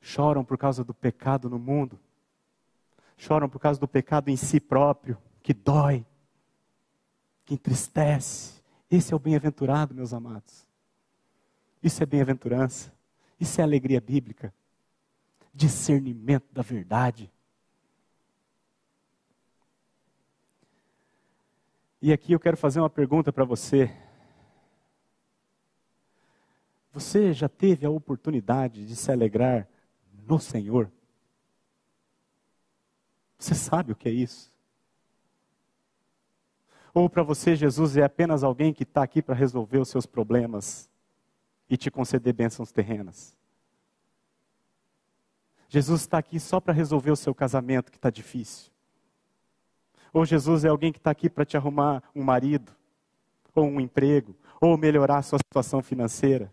[0.01, 1.99] Choram por causa do pecado no mundo.
[3.17, 6.05] Choram por causa do pecado em si próprio, que dói,
[7.45, 8.63] que entristece.
[8.91, 10.67] Esse é o bem-aventurado, meus amados.
[11.83, 12.93] Isso é bem-aventurança.
[13.39, 14.53] Isso é alegria bíblica.
[15.55, 17.31] Discernimento da verdade.
[22.03, 23.95] E aqui eu quero fazer uma pergunta para você.
[26.93, 29.69] Você já teve a oportunidade de se alegrar
[30.27, 30.91] no Senhor?
[33.39, 34.51] Você sabe o que é isso?
[36.93, 40.91] Ou para você, Jesus é apenas alguém que está aqui para resolver os seus problemas
[41.69, 43.37] e te conceder bênçãos terrenas?
[45.69, 48.73] Jesus está aqui só para resolver o seu casamento que está difícil.
[50.13, 52.73] Ou Jesus é alguém que está aqui para te arrumar um marido,
[53.55, 56.53] ou um emprego, ou melhorar a sua situação financeira.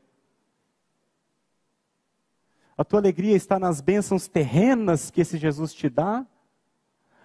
[2.77, 6.25] A tua alegria está nas bênçãos terrenas que esse Jesus te dá?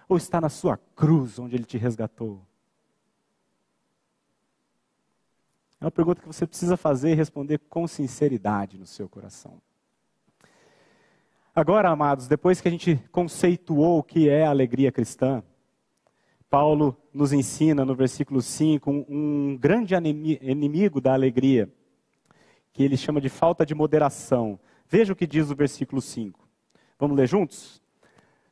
[0.09, 2.41] Ou está na sua cruz, onde ele te resgatou?
[5.79, 9.61] É uma pergunta que você precisa fazer e responder com sinceridade no seu coração.
[11.53, 15.43] Agora, amados, depois que a gente conceituou o que é a alegria cristã,
[16.53, 21.67] Paulo nos ensina no versículo 5 um, grande inimigo da alegria,
[22.71, 24.59] que ele chama de falta de moderação.
[24.87, 26.47] Veja o que diz o versículo 5.
[26.99, 27.81] Vamos ler juntos?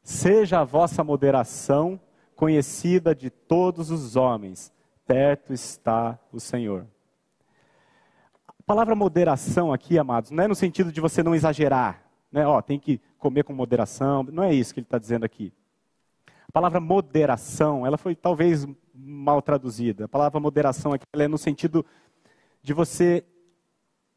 [0.02, 2.02] Seja a vossa moderação
[2.36, 4.74] conhecida de todos os homens,
[5.06, 6.88] perto está o Senhor.
[8.48, 12.48] A palavra moderação aqui, amados, não é no sentido de você não exagerar, né?
[12.48, 15.54] Ó, tem que comer com moderação, não é isso que ele está dizendo aqui.
[16.52, 20.04] A palavra moderação, ela foi talvez mal traduzida.
[20.04, 21.86] A palavra moderação aqui é no sentido
[22.62, 23.24] de você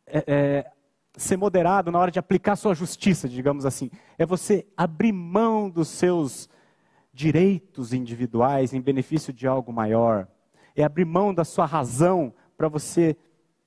[0.05, 0.73] é, é,
[1.17, 3.89] ser moderado na hora de aplicar sua justiça, digamos assim.
[4.19, 6.49] É você abrir mão dos seus
[7.13, 10.27] direitos individuais em benefício de algo maior.
[10.75, 13.17] É abrir mão da sua razão para você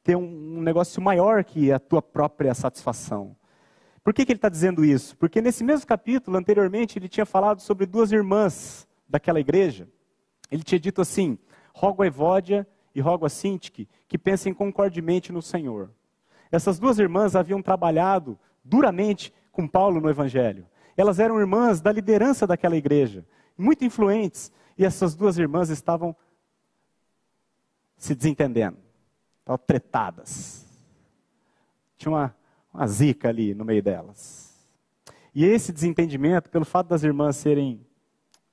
[0.04, 3.34] ter um, um negócio maior que a tua própria satisfação.
[4.08, 5.18] Por que, que ele está dizendo isso?
[5.18, 9.86] Porque nesse mesmo capítulo, anteriormente, ele tinha falado sobre duas irmãs daquela igreja.
[10.50, 11.38] Ele tinha dito assim:
[11.74, 12.66] rogo a Evódia
[12.96, 15.92] e rogo a Sintique que pensem concordemente no Senhor.
[16.50, 20.66] Essas duas irmãs haviam trabalhado duramente com Paulo no Evangelho.
[20.96, 23.26] Elas eram irmãs da liderança daquela igreja,
[23.58, 26.16] muito influentes, e essas duas irmãs estavam
[27.98, 28.78] se desentendendo,
[29.42, 30.66] estavam tretadas.
[31.98, 32.37] Tinha uma,
[32.78, 34.56] uma zica ali no meio delas.
[35.34, 37.84] E esse desentendimento, pelo fato das irmãs serem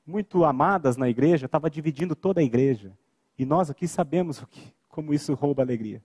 [0.07, 2.97] muito amadas na igreja, estava dividindo toda a igreja.
[3.39, 6.03] E nós aqui sabemos o que, como isso rouba a alegria.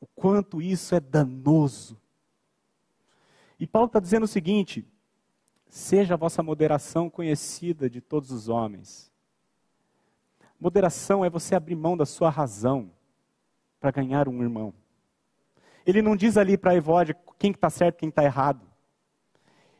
[0.00, 1.96] O quanto isso é danoso.
[3.58, 4.84] E Paulo está dizendo o seguinte:
[5.68, 9.12] seja a vossa moderação conhecida de todos os homens.
[10.58, 12.90] Moderação é você abrir mão da sua razão
[13.78, 14.74] para ganhar um irmão.
[15.86, 18.66] Ele não diz ali para a Evódia quem está certo, quem está errado.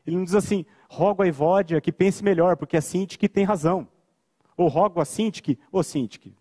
[0.07, 3.89] Ele não diz assim, rogo a Evódia que pense melhor, porque a Sintique tem razão.
[4.57, 6.37] Ou rogo a Sintique, ô Sintique.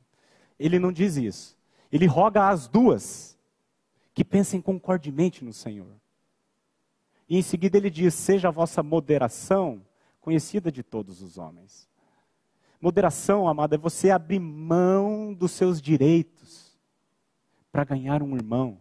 [0.60, 1.58] Ele não diz isso.
[1.92, 3.38] Ele roga às duas
[4.14, 5.96] que pensem concordemente no Senhor.
[7.28, 9.82] E em seguida ele diz: seja a vossa moderação
[10.22, 11.90] conhecida de todos os homens.
[12.80, 16.78] Moderação, amada, é você abrir mão dos seus direitos
[17.72, 18.78] para ganhar um irmão.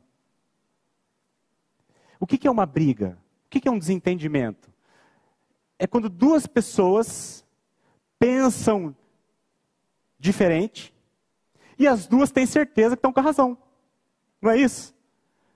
[2.22, 3.18] O que, é uma briga?
[3.46, 4.70] O que, que é um desentendimento?
[5.76, 7.44] É quando duas pessoas
[8.16, 8.94] pensam
[10.20, 10.94] diferente
[11.76, 13.58] e as duas têm certeza que estão com a razão.
[14.40, 14.94] Não é isso?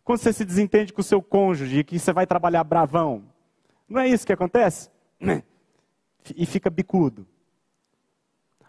[0.03, 3.23] Quando você se desentende com o seu cônjuge, que você vai trabalhar bravão.
[3.89, 4.91] Não é isso que acontece?
[6.35, 7.29] E fica bicudo.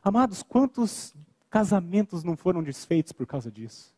[0.03, 1.15] Amados, quantos
[1.49, 3.96] casamentos não foram desfeitos por causa disso?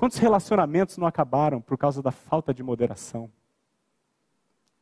[0.00, 3.30] Quantos relacionamentos não acabaram por causa da falta de moderação?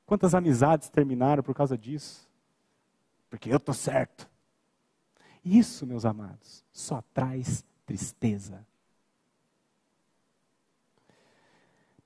[0.07, 2.31] Quantas amizades terminaram por causa disso?
[3.29, 4.31] Porque eu estou certo.
[5.45, 8.65] Isso, meus amados, só traz tristeza.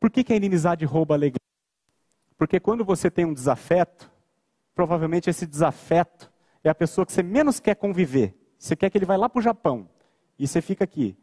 [0.01, 1.37] Por que, que a inimizade rouba a alegria?
[2.38, 4.11] Porque quando você tem um desafeto,
[4.75, 6.33] provavelmente esse desafeto
[6.64, 8.35] é a pessoa que você menos quer conviver.
[8.59, 9.87] Você quer que ele vá lá para o Japão
[10.38, 11.14] e você fica aqui.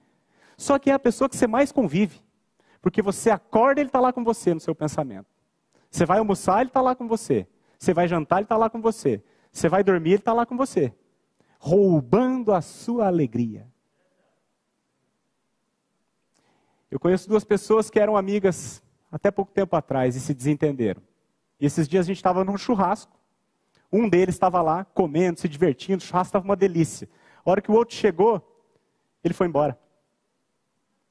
[0.59, 2.21] Só que é a pessoa que você mais convive.
[2.81, 5.25] Porque você acorda, ele está lá com você no seu pensamento.
[5.89, 7.47] Você vai almoçar, ele está lá com você.
[7.79, 9.23] Você vai jantar, ele está lá com você.
[9.53, 10.93] Você vai dormir, ele está lá com você.
[11.59, 13.65] Roubando a sua alegria.
[16.91, 21.01] Eu conheço duas pessoas que eram amigas até pouco tempo atrás e se desentenderam.
[21.57, 23.17] E esses dias a gente estava num churrasco.
[23.89, 27.07] Um deles estava lá comendo, se divertindo, o churrasco estava uma delícia.
[27.45, 28.45] A hora que o outro chegou,
[29.23, 29.79] ele foi embora.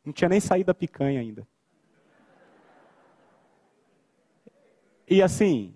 [0.09, 1.47] Não tinha nem saído da picanha ainda.
[5.07, 5.75] E assim,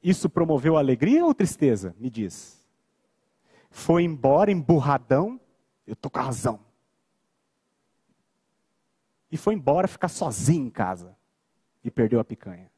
[0.00, 1.92] isso promoveu alegria ou tristeza?
[1.98, 2.64] Me diz.
[3.68, 5.40] Foi embora emburradão,
[5.84, 6.60] eu tô com a razão.
[9.28, 11.16] E foi embora ficar sozinho em casa.
[11.82, 12.70] E perdeu a picanha.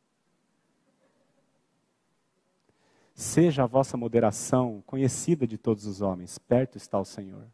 [3.12, 7.47] Seja a vossa moderação conhecida de todos os homens, perto está o Senhor.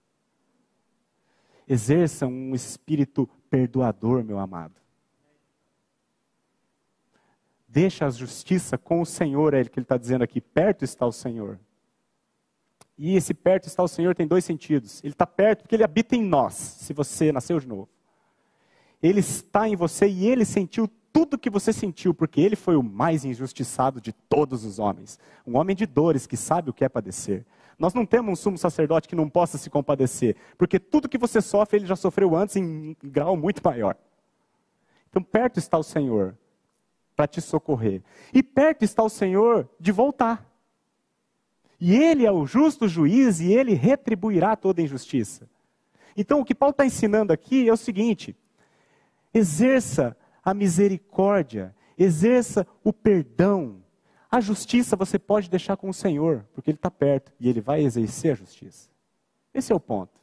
[1.68, 4.74] Exerça um espírito perdoador, meu amado.
[7.68, 11.06] Deixa a justiça com o Senhor, é ele que ele está dizendo aqui, perto está
[11.06, 11.60] o Senhor.
[12.96, 15.00] E esse perto está o Senhor tem dois sentidos.
[15.04, 17.88] Ele está perto porque ele habita em nós, se você nasceu de novo.
[19.00, 22.82] Ele está em você e ele sentiu tudo que você sentiu, porque ele foi o
[22.82, 25.18] mais injustiçado de todos os homens.
[25.46, 27.46] Um homem de dores que sabe o que é padecer.
[27.78, 31.40] Nós não temos um sumo sacerdote que não possa se compadecer, porque tudo que você
[31.40, 33.96] sofre, ele já sofreu antes em grau muito maior.
[35.08, 36.36] Então, perto está o Senhor
[37.16, 38.02] para te socorrer.
[38.32, 40.46] E perto está o Senhor de voltar.
[41.80, 45.48] E Ele é o justo juiz e Ele retribuirá toda injustiça.
[46.16, 48.36] Então, o que Paulo está ensinando aqui é o seguinte:
[49.32, 53.82] exerça a misericórdia, exerça o perdão,
[54.30, 57.82] a justiça você pode deixar com o Senhor, porque Ele está perto e Ele vai
[57.82, 58.90] exercer a justiça.
[59.54, 60.18] Esse é o ponto.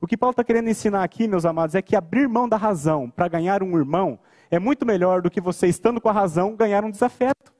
[0.00, 3.10] O que Paulo está querendo ensinar aqui, meus amados, é que abrir mão da razão
[3.10, 4.18] para ganhar um irmão
[4.50, 7.52] é muito melhor do que você, estando com a razão, ganhar um desafeto.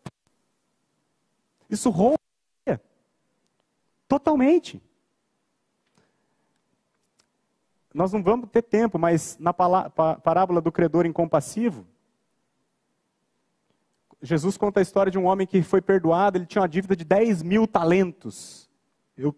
[1.69, 2.17] Isso rouba
[4.07, 4.81] totalmente.
[7.93, 11.87] Nós não vamos ter tempo, mas na parábola do credor incompassivo,
[14.27, 17.05] Jesus conta a história de um homem que foi perdoado, ele tinha uma dívida de
[17.05, 18.69] 10 mil talentos.
[19.17, 19.35] Eu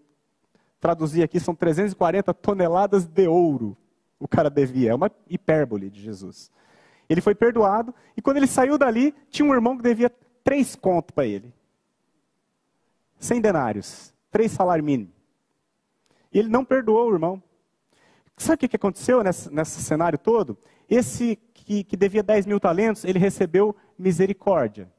[0.80, 3.76] traduzi aqui, são 340 toneladas de ouro.
[4.18, 4.92] o cara devia.
[4.92, 6.50] É uma hipérbole de Jesus.
[7.08, 10.10] Ele foi perdoado e quando ele saiu dali, tinha um irmão que devia
[10.42, 11.52] três contos para ele.
[13.18, 15.12] Cem denários, três salários mínimos.
[16.32, 17.42] E ele não perdoou o irmão.
[18.38, 20.56] Sabe o que aconteceu nesse, nesse cenário todo?
[20.88, 21.36] Esse
[21.68, 24.90] que, que devia 10 mil talentos, ele recebeu misericórdia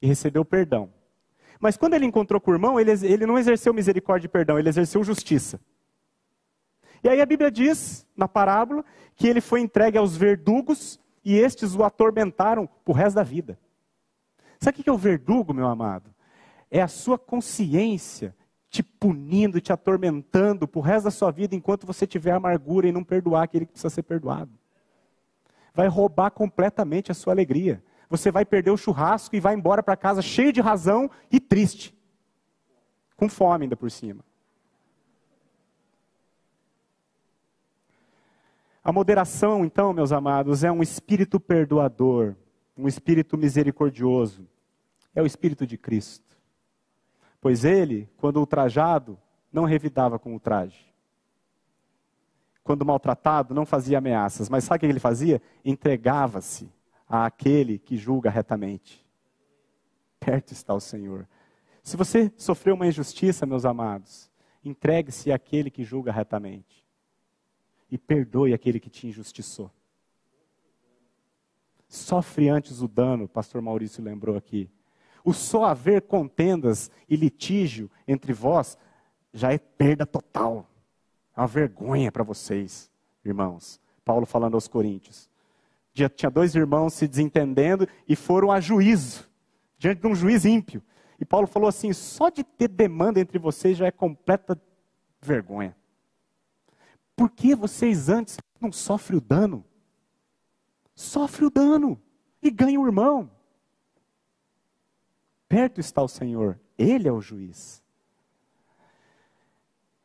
[0.00, 0.90] e recebeu perdão.
[1.60, 4.70] Mas quando ele encontrou com o irmão, ele, ele não exerceu misericórdia e perdão, ele
[4.70, 5.60] exerceu justiça.
[7.04, 8.82] E aí a Bíblia diz, na parábola,
[9.14, 13.58] que ele foi entregue aos verdugos e estes o atormentaram o resto da vida.
[14.58, 16.14] Sabe o que é o verdugo, meu amado?
[16.70, 18.34] É a sua consciência
[18.70, 23.04] te punindo, te atormentando o resto da sua vida enquanto você tiver amargura e não
[23.04, 24.59] perdoar aquele que precisa ser perdoado.
[25.74, 27.82] Vai roubar completamente a sua alegria.
[28.08, 31.94] Você vai perder o churrasco e vai embora para casa cheio de razão e triste.
[33.16, 34.24] Com fome ainda por cima.
[38.82, 42.34] A moderação, então, meus amados, é um espírito perdoador,
[42.76, 44.48] um espírito misericordioso.
[45.14, 46.36] É o espírito de Cristo.
[47.40, 49.18] Pois ele, quando ultrajado,
[49.52, 50.89] não revidava com o traje.
[52.62, 54.48] Quando maltratado, não fazia ameaças.
[54.48, 55.40] Mas sabe o que ele fazia?
[55.64, 56.70] Entregava-se
[57.08, 59.04] àquele que julga retamente.
[60.18, 61.26] Perto está o Senhor.
[61.82, 64.30] Se você sofreu uma injustiça, meus amados,
[64.64, 66.84] entregue-se àquele que julga retamente
[67.90, 69.70] e perdoe aquele que te injustiçou.
[71.88, 74.70] Sofre antes o dano, pastor Maurício lembrou aqui.
[75.24, 78.78] O só haver contendas e litígio entre vós
[79.32, 80.69] já é perda total.
[81.40, 82.90] Uma vergonha para vocês,
[83.24, 83.80] irmãos.
[84.04, 85.26] Paulo falando aos Coríntios.
[85.94, 89.26] Tinha dois irmãos se desentendendo e foram a juízo,
[89.78, 90.82] diante de um juiz ímpio.
[91.18, 94.60] E Paulo falou assim: só de ter demanda entre vocês já é completa
[95.18, 95.74] vergonha.
[97.16, 99.64] Por que vocês antes não sofrem o dano?
[100.94, 101.98] Sofre o dano
[102.42, 103.30] e ganha o irmão.
[105.48, 107.79] Perto está o Senhor, Ele é o juiz.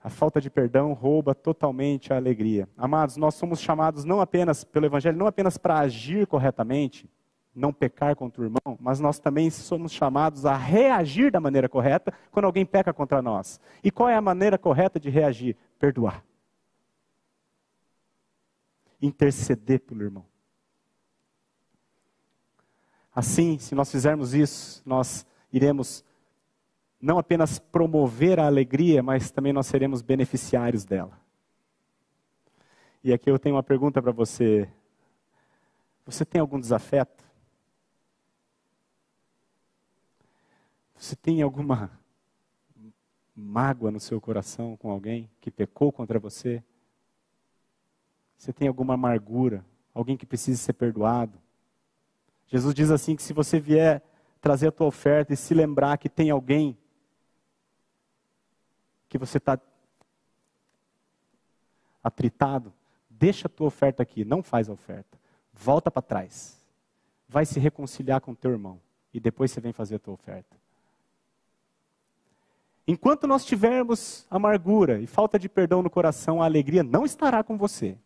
[0.06, 2.70] A falta de perdão rouba totalmente a alegria.
[2.78, 7.10] Amados, nós somos chamados não apenas pelo Evangelho, não apenas para agir corretamente,
[7.56, 12.14] não pecar contra o irmão, mas nós também somos chamados a reagir da maneira correta
[12.30, 13.60] quando alguém peca contra nós.
[13.84, 15.58] E qual é a maneira correta de reagir?
[15.80, 16.24] Perdoar
[19.02, 20.26] interceder pelo irmão.
[23.14, 26.04] Assim, se nós fizermos isso, nós iremos
[27.06, 31.22] não apenas promover a alegria, mas também nós seremos beneficiários dela.
[33.04, 34.68] E aqui eu tenho uma pergunta para você.
[36.04, 37.24] Você tem algum desafeto?
[40.96, 41.92] Você tem alguma
[43.36, 46.64] mágoa no seu coração com alguém que pecou contra você?
[48.36, 51.38] Você tem alguma amargura, alguém que precisa ser perdoado.
[52.48, 54.02] Jesus diz assim que se você vier
[54.42, 56.76] trazer a tua oferta e se lembrar que tem alguém
[59.16, 59.58] que você está
[62.04, 62.74] atritado,
[63.10, 65.18] deixa a tua oferta aqui, não faz a oferta.
[65.54, 66.62] Volta para trás.
[67.30, 68.78] Vai se reconciliar com teu irmão
[69.14, 70.58] e depois você vem fazer a tua oferta.
[72.86, 77.58] Enquanto nós tivermos amargura e falta de perdão no coração, a alegria não estará com
[77.58, 77.98] você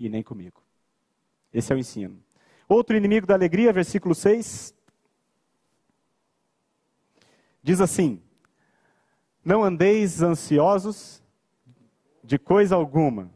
[0.00, 0.60] e nem comigo.
[1.54, 2.20] Esse é o ensino.
[2.68, 4.74] Outro inimigo da alegria, versículo 6.
[7.62, 8.20] Diz assim:
[9.50, 11.20] Não andeis ansiosos
[12.22, 13.28] de coisa alguma,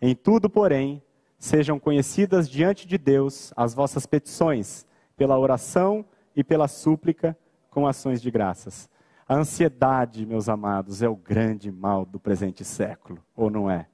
[0.00, 1.02] em tudo, porém,
[1.40, 4.86] sejam conhecidas diante de Deus as vossas petições,
[5.16, 6.04] pela oração
[6.36, 7.36] e pela súplica
[7.68, 8.88] com ações de graças.
[9.28, 13.88] A ansiedade, meus amados, é o grande mal do presente século, ou não é?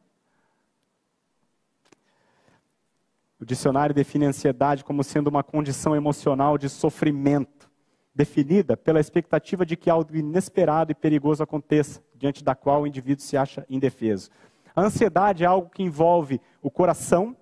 [3.41, 7.56] O dicionário define a ansiedade como sendo uma condição emocional de sofrimento,
[8.17, 13.23] definida pela expectativa de que algo inesperado e perigoso aconteça, diante da qual o indivíduo
[13.23, 14.31] se acha indefeso.
[14.75, 17.37] A ansiedade é algo que envolve o coração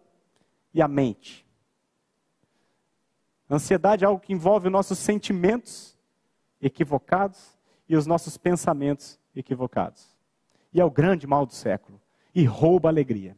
[0.75, 1.47] e a mente.
[3.49, 5.97] A ansiedade é algo que envolve os nossos sentimentos
[6.61, 7.57] equivocados
[7.89, 10.17] e os nossos pensamentos equivocados.
[10.73, 12.01] E é o grande mal do século.
[12.35, 13.37] E rouba a alegria.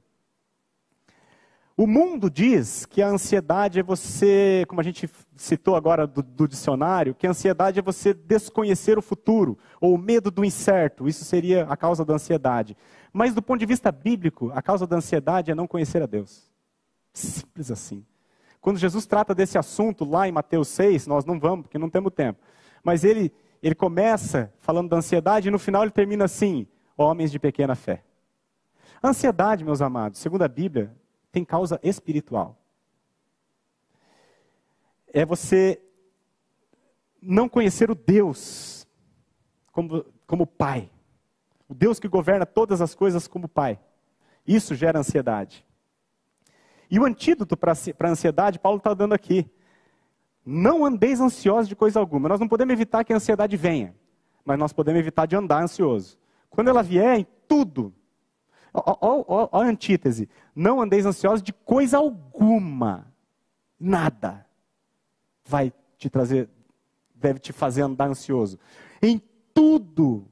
[1.79, 6.49] O mundo diz que a ansiedade é você, como a gente citou agora do, do,
[6.49, 11.07] dicionário, que a ansiedade é você desconhecer o futuro, ou o medo do incerto.
[11.07, 12.75] Isso seria a causa da ansiedade.
[13.13, 16.51] Mas do ponto de vista bíblico, a causa da ansiedade é não conhecer a Deus.
[17.13, 18.07] Simples assim.
[18.59, 22.15] Quando Jesus trata desse assunto lá em Mateus 6, nós não vamos, porque não temos
[22.15, 22.41] tempo.
[22.83, 23.31] Mas ele,
[23.63, 26.67] ele começa falando da ansiedade e no final ele termina assim:
[26.97, 28.03] homens de pequena fé.
[29.03, 30.91] A ansiedade, meus amados, segundo a Bíblia,
[31.37, 32.57] tem causa espiritual.
[35.07, 35.79] É você
[37.21, 38.89] não conhecer o Deus
[39.71, 40.91] como, como Pai.
[41.69, 43.79] O Deus que governa todas as coisas como Pai.
[44.47, 45.63] Isso gera ansiedade.
[46.91, 49.47] E o antídoto para a ansiedade, Paulo está dando aqui.
[50.43, 52.31] Não andeis ansiosos de coisa alguma.
[52.31, 53.95] Nós não podemos evitar que a ansiedade venha,
[54.43, 56.19] mas nós podemos evitar de andar ansioso.
[56.49, 57.93] Quando ela vier, em tudo.
[59.01, 60.29] Olha a antítese.
[60.55, 63.13] Não andeis ansiosos de coisa alguma.
[63.79, 64.47] Nada
[65.45, 66.49] vai te trazer,
[67.15, 68.59] deve te fazer andar ansioso.
[69.01, 69.21] Em
[69.55, 70.29] tudo,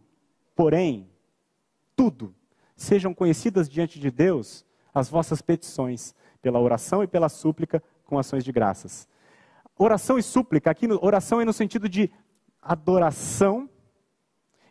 [0.54, 1.08] porém,
[1.96, 2.34] tudo,
[2.76, 8.44] sejam conhecidas diante de Deus as vossas petições, pela oração e pela súplica, com ações
[8.44, 9.08] de graças.
[9.76, 12.10] Oração e súplica, aqui oração é no sentido de
[12.60, 13.68] adoração,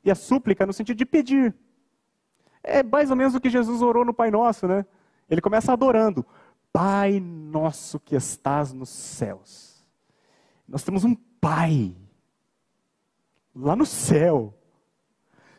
[0.03, 1.55] e a súplica no sentido de pedir.
[2.63, 4.85] É mais ou menos o que Jesus orou no Pai Nosso, né?
[5.29, 6.25] Ele começa adorando.
[6.71, 9.85] Pai nosso que estás nos céus.
[10.67, 11.95] Nós temos um Pai
[13.53, 14.53] lá no céu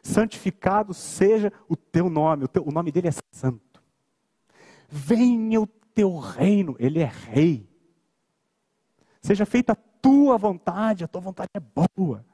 [0.05, 3.83] santificado seja o teu nome, o, teu, o nome dele é santo.
[4.89, 7.67] Venha o teu reino, ele é rei.
[9.21, 12.25] Seja feita a tua vontade, a tua vontade é boa.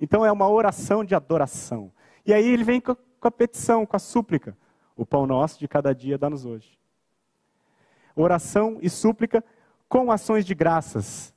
[0.00, 1.92] Então é uma oração de adoração.
[2.24, 2.80] E aí ele vem
[3.20, 4.56] com a, petição, com a súplica.
[4.96, 6.78] O pão nosso de cada dia dá-nos hoje.
[8.14, 9.44] Oração e súplica
[9.88, 11.34] com ações de graças.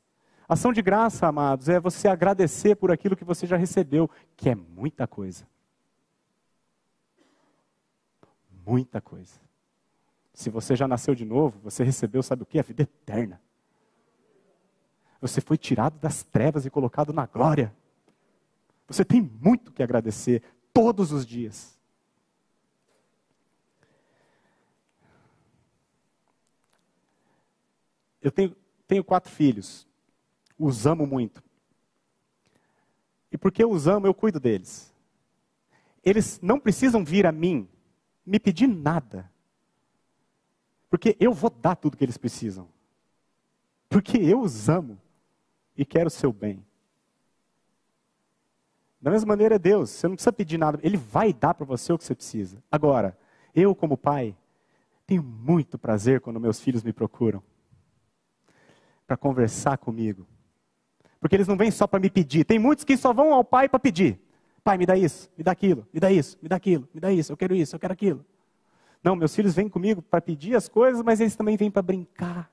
[0.47, 4.55] Ação de graça, amados, é você agradecer por aquilo que você já recebeu, que é
[4.55, 5.45] muita coisa.
[8.65, 9.39] muita coisa.
[10.33, 12.59] Se você já nasceu de novo, você recebeu, sabe o que?
[12.59, 13.41] A vida eterna.
[15.19, 17.73] Você foi tirado das trevas e colocado na glória.
[18.87, 20.41] Você tem muito que agradecer
[20.73, 21.77] todos os dias.
[28.21, 28.55] Eu tenho,
[28.87, 29.87] tenho quatro filhos.
[30.57, 31.43] Os amo muito.
[33.31, 34.93] E porque eu os amo, eu cuido deles.
[36.03, 37.67] Eles não precisam vir a mim
[38.25, 39.31] me pedir nada.
[40.89, 42.67] Porque eu vou dar tudo que eles precisam.
[43.89, 44.99] Porque eu os amo
[45.75, 46.65] e quero o seu bem.
[49.01, 51.91] Da mesma maneira é Deus, você não precisa pedir nada, Ele vai dar para você
[51.91, 52.61] o que você precisa.
[52.71, 53.17] Agora,
[53.55, 54.35] eu como pai,
[55.07, 57.41] tenho muito prazer quando meus filhos me procuram
[59.07, 60.27] para conversar comigo.
[61.19, 62.45] Porque eles não vêm só para me pedir.
[62.45, 64.19] Tem muitos que só vão ao pai para pedir.
[64.63, 67.11] Pai, me dá isso, me dá aquilo, me dá isso, me dá aquilo, me dá
[67.11, 68.23] isso, eu quero isso, eu quero aquilo.
[69.03, 72.51] Não, meus filhos vêm comigo para pedir as coisas, mas eles também vêm para brincar,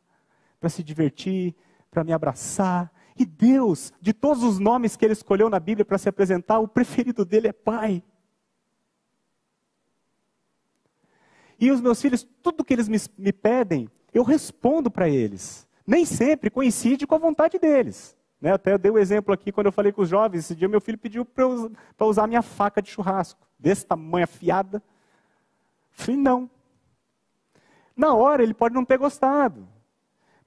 [0.59, 1.55] para se divertir,
[1.90, 2.90] para me abraçar.
[3.18, 6.68] E Deus, de todos os nomes que ele escolheu na Bíblia para se apresentar, o
[6.68, 8.02] preferido dele é Pai.
[11.58, 15.66] E os meus filhos, tudo que eles me, me pedem, eu respondo para eles.
[15.84, 18.16] Nem sempre coincide com a vontade deles.
[18.40, 18.52] Né?
[18.52, 20.44] Até eu dei o um exemplo aqui quando eu falei com os jovens.
[20.44, 24.80] Esse dia meu filho pediu para usar minha faca de churrasco, desse tamanho afiada.
[25.90, 26.48] Falei, não.
[27.96, 29.66] Na hora ele pode não ter gostado.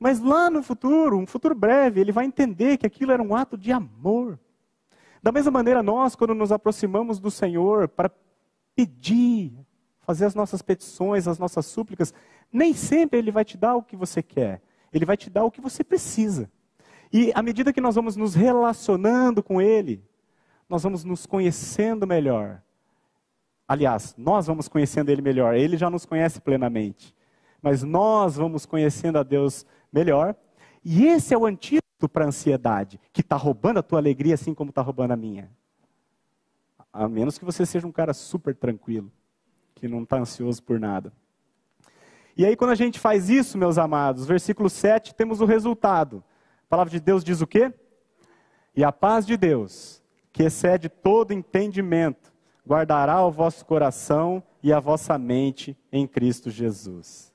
[0.01, 3.55] Mas lá no futuro, um futuro breve, ele vai entender que aquilo era um ato
[3.55, 4.39] de amor.
[5.21, 8.09] Da mesma maneira, nós, quando nos aproximamos do Senhor para
[8.75, 9.53] pedir,
[9.99, 12.15] fazer as nossas petições, as nossas súplicas,
[12.51, 14.63] nem sempre Ele vai te dar o que você quer.
[14.91, 16.49] Ele vai te dar o que você precisa.
[17.13, 20.03] E à medida que nós vamos nos relacionando com Ele,
[20.67, 22.59] nós vamos nos conhecendo melhor.
[23.67, 25.53] Aliás, nós vamos conhecendo Ele melhor.
[25.53, 27.15] Ele já nos conhece plenamente.
[27.61, 30.35] Mas nós vamos conhecendo a Deus melhor.
[30.83, 34.53] E esse é o antídoto para a ansiedade, que está roubando a tua alegria assim
[34.53, 35.49] como está roubando a minha.
[36.91, 39.11] A menos que você seja um cara super tranquilo,
[39.75, 41.13] que não está ansioso por nada.
[42.35, 46.23] E aí, quando a gente faz isso, meus amados, versículo 7, temos o resultado
[46.71, 47.73] palavra de Deus diz o quê?
[48.73, 52.33] E a paz de Deus, que excede todo entendimento,
[52.65, 57.30] guardará o vosso coração e a vossa mente em Cristo Jesus.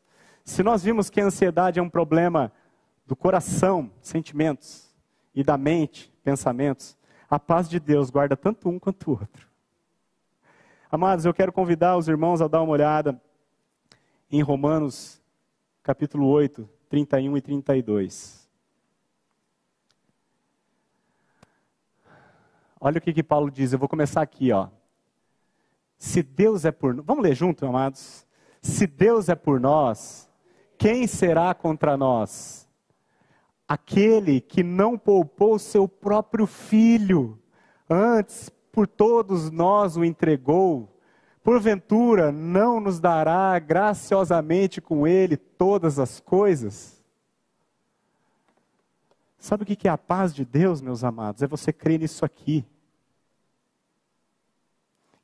[0.47, 2.53] Se nós vimos que a ansiedade é um problema
[3.05, 4.95] do coração, sentimentos,
[5.35, 6.97] e da mente, pensamentos,
[7.29, 9.49] a paz de Deus guarda tanto um quanto o outro.
[10.91, 13.21] Amados, eu quero convidar os irmãos a dar uma olhada
[14.31, 15.21] em Romanos,
[15.83, 18.49] capítulo 8, 31 e 32.
[22.81, 24.69] Olha o que, que Paulo diz, eu vou começar aqui, ó.
[25.99, 28.25] Se Deus é por nós, vamos ler junto, amados?
[28.63, 30.27] Se Deus é por nós,
[30.79, 32.69] quem será contra nós?
[33.67, 37.39] Aquele que não poupou seu próprio filho,
[37.89, 41.01] antes por todos nós o entregou,
[41.43, 47.03] porventura não nos dará graciosamente com Ele todas as coisas?
[49.39, 51.43] Sabe o que é a paz de Deus, meus amados?
[51.43, 52.65] É você crer nisso aqui.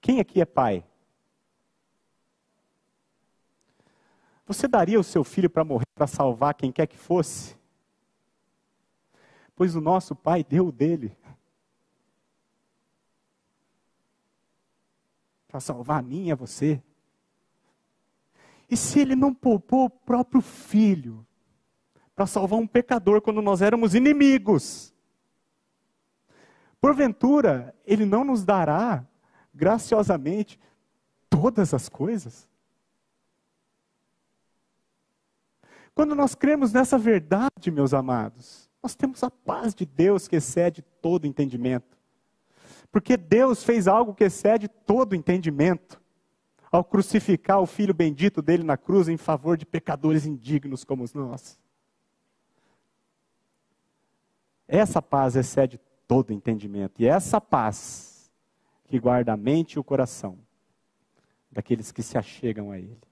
[0.01, 0.85] Quem aqui é pai?
[4.47, 7.57] Você daria o seu filho para morrer, para salvar quem quer que fosse?
[9.55, 11.17] Pois o nosso pai deu o dele.
[15.47, 16.83] Para salvar a mim e a você.
[18.71, 21.27] E se ele não poupou o próprio filho
[22.15, 24.93] para salvar um pecador quando nós éramos inimigos?
[26.81, 29.07] Porventura, ele não nos dará
[29.55, 30.59] graciosamente
[31.31, 32.49] todas as coisas?
[35.95, 40.83] Quando nós cremos nessa verdade, meus amados, nós temos a paz de Deus que excede
[41.01, 41.99] todo entendimento.
[42.91, 46.01] Porque Deus fez algo que excede todo entendimento
[46.71, 51.59] ao crucificar o Filho bendito dele na cruz em favor de pecadores indignos como nós.
[54.67, 55.79] Essa paz excede
[56.09, 57.01] todo entendimento.
[57.01, 58.31] E é essa paz
[58.87, 60.39] que guarda a mente e o coração
[61.51, 63.12] daqueles que se achegam a Ele.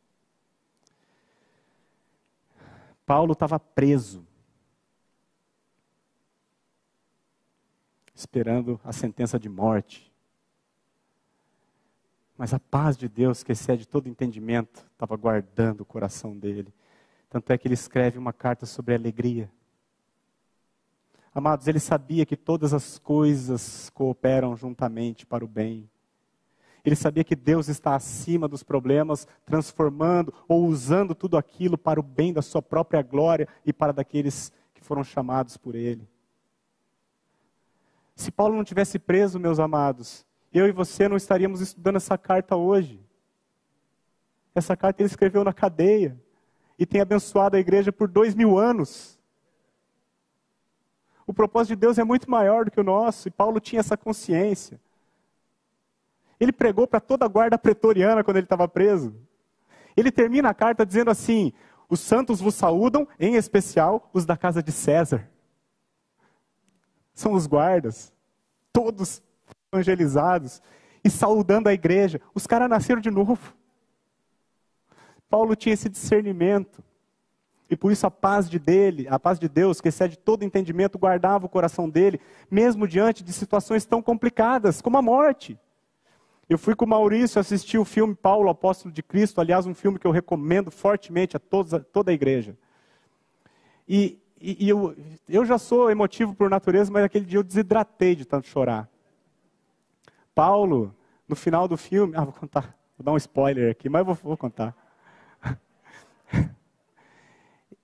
[3.10, 4.24] Paulo estava preso,
[8.14, 10.14] esperando a sentença de morte.
[12.38, 16.72] Mas a paz de Deus, que excede todo entendimento, estava guardando o coração dele.
[17.28, 19.50] Tanto é que ele escreve uma carta sobre alegria.
[21.34, 25.90] Amados, ele sabia que todas as coisas cooperam juntamente para o bem
[26.84, 32.02] ele sabia que Deus está acima dos problemas, transformando ou usando tudo aquilo para o
[32.02, 36.08] bem da sua própria glória e para daqueles que foram chamados por Ele.
[38.14, 42.56] Se Paulo não tivesse preso, meus amados, eu e você não estaríamos estudando essa carta
[42.56, 43.00] hoje.
[44.54, 46.20] Essa carta ele escreveu na cadeia
[46.78, 49.18] e tem abençoado a igreja por dois mil anos.
[51.26, 53.96] O propósito de Deus é muito maior do que o nosso e Paulo tinha essa
[53.96, 54.80] consciência.
[56.40, 59.14] Ele pregou para toda a guarda pretoriana quando ele estava preso.
[59.94, 61.52] Ele termina a carta dizendo assim:
[61.88, 65.28] Os santos vos saúdam, em especial os da casa de César.
[67.12, 68.12] São os guardas,
[68.72, 69.22] todos
[69.70, 70.62] evangelizados
[71.04, 72.20] e saudando a igreja.
[72.34, 73.54] Os caras nasceram de novo.
[75.28, 76.82] Paulo tinha esse discernimento.
[77.68, 80.98] E por isso a paz de dele, a paz de Deus, que excede todo entendimento,
[80.98, 82.20] guardava o coração dele,
[82.50, 85.56] mesmo diante de situações tão complicadas como a morte.
[86.50, 90.00] Eu fui com o Maurício assistir o filme Paulo, Apóstolo de Cristo, aliás, um filme
[90.00, 92.58] que eu recomendo fortemente a, todos, a toda a igreja.
[93.88, 94.96] E, e, e, eu,
[95.28, 98.90] eu já sou emotivo por natureza, mas aquele dia eu desidratei de tanto chorar.
[100.34, 100.92] Paulo,
[101.28, 104.36] no final do filme, ah, vou contar, vou dar um spoiler aqui, mas vou, vou
[104.36, 104.74] contar.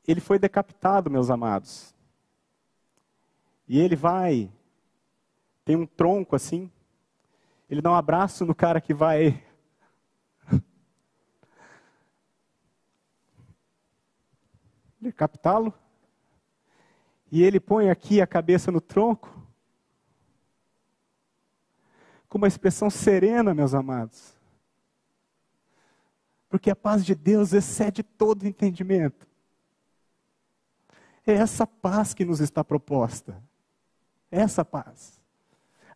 [0.08, 1.94] Ele foi decapitado, meus amados.
[3.68, 4.50] E ele vai,
[5.64, 6.70] tem um tronco assim,
[7.68, 9.42] ele dá um abraço no cara que vai.
[15.06, 15.72] decapitá-lo.
[17.30, 19.32] E ele põe aqui a cabeça no tronco.
[22.28, 24.36] Com uma expressão serena, meus amados.
[26.48, 29.26] Porque a paz de Deus excede todo entendimento.
[31.26, 33.42] É essa paz que nos está proposta.
[34.30, 35.20] É essa paz.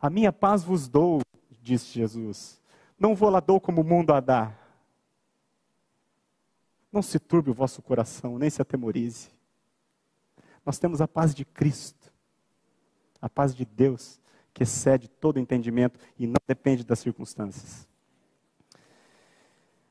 [0.00, 1.20] A minha paz vos dou,
[1.62, 2.60] disse Jesus.
[2.98, 4.52] Não vou lá dou como o mundo a dá.
[6.92, 9.30] Não se turbe o vosso coração, nem se atemorize.
[10.64, 12.12] Nós temos a paz de Cristo,
[13.20, 14.20] a paz de Deus,
[14.52, 17.88] que excede todo entendimento e não depende das circunstâncias.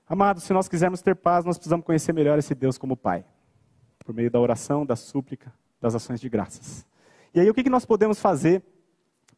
[0.07, 3.24] Amados, se nós quisermos ter paz, nós precisamos conhecer melhor esse Deus como Pai,
[3.99, 6.86] por meio da oração, da súplica, das ações de graças.
[7.34, 8.63] E aí, o que nós podemos fazer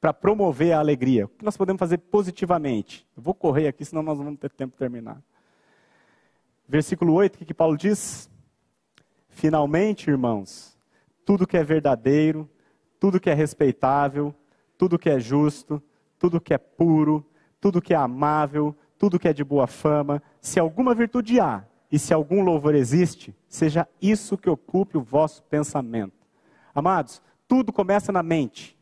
[0.01, 1.25] para promover a alegria?
[1.25, 3.07] O que nós podemos fazer positivamente?
[3.15, 5.21] Eu vou correr aqui, senão nós não vamos ter tempo de terminar.
[6.67, 8.29] Versículo 8, o que, que Paulo diz?
[9.29, 10.75] Finalmente, irmãos,
[11.23, 12.49] tudo que é verdadeiro,
[12.99, 14.33] tudo que é respeitável,
[14.77, 15.81] tudo que é justo,
[16.17, 17.23] tudo que é puro,
[17.59, 21.99] tudo que é amável, tudo que é de boa fama, se alguma virtude há e
[21.99, 26.25] se algum louvor existe, seja isso que ocupe o vosso pensamento.
[26.73, 28.77] Amados, tudo começa na mente.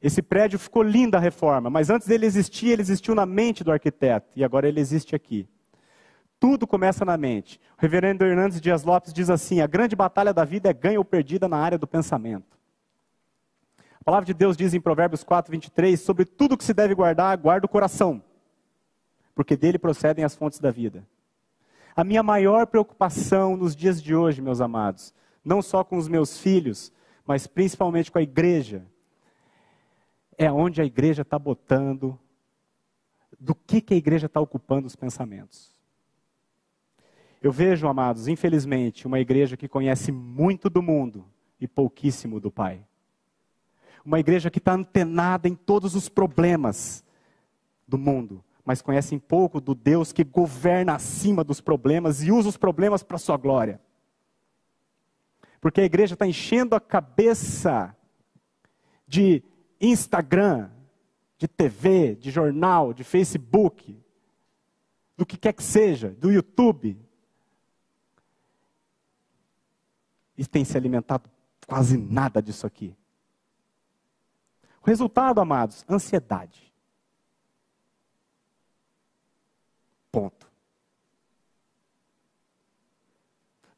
[0.00, 3.72] Esse prédio ficou lindo a reforma, mas antes dele existir, ele existiu na mente do
[3.72, 5.48] arquiteto e agora ele existe aqui.
[6.38, 7.60] Tudo começa na mente.
[7.76, 11.04] O reverendo Hernandes Dias Lopes diz assim: a grande batalha da vida é ganha ou
[11.04, 12.56] perdida na área do pensamento.
[14.00, 17.36] A palavra de Deus diz em Provérbios 4, 23: sobre tudo que se deve guardar,
[17.36, 18.22] guarda o coração,
[19.34, 21.04] porque dele procedem as fontes da vida.
[21.96, 25.12] A minha maior preocupação nos dias de hoje, meus amados,
[25.44, 26.92] não só com os meus filhos,
[27.26, 28.86] mas principalmente com a igreja,
[30.38, 32.16] é onde a igreja está botando,
[33.38, 35.76] do que, que a igreja está ocupando os pensamentos.
[37.42, 41.26] Eu vejo, amados, infelizmente, uma igreja que conhece muito do mundo
[41.60, 42.84] e pouquíssimo do Pai.
[44.04, 47.04] Uma igreja que está antenada em todos os problemas
[47.86, 52.56] do mundo, mas conhece pouco do Deus que governa acima dos problemas e usa os
[52.56, 53.80] problemas para sua glória.
[55.60, 57.96] Porque a igreja está enchendo a cabeça
[59.06, 59.42] de
[59.80, 60.70] Instagram,
[61.38, 63.96] de TV, de jornal, de Facebook,
[65.16, 67.00] do que quer que seja, do YouTube,
[70.36, 71.28] e tem se alimentado
[71.66, 72.96] quase nada disso aqui.
[74.80, 76.72] O resultado, amados, ansiedade.
[80.10, 80.48] Ponto.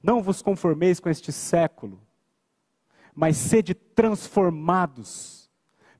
[0.02, 2.00] Não vos conformeis com este século,
[3.14, 5.39] mas sede transformados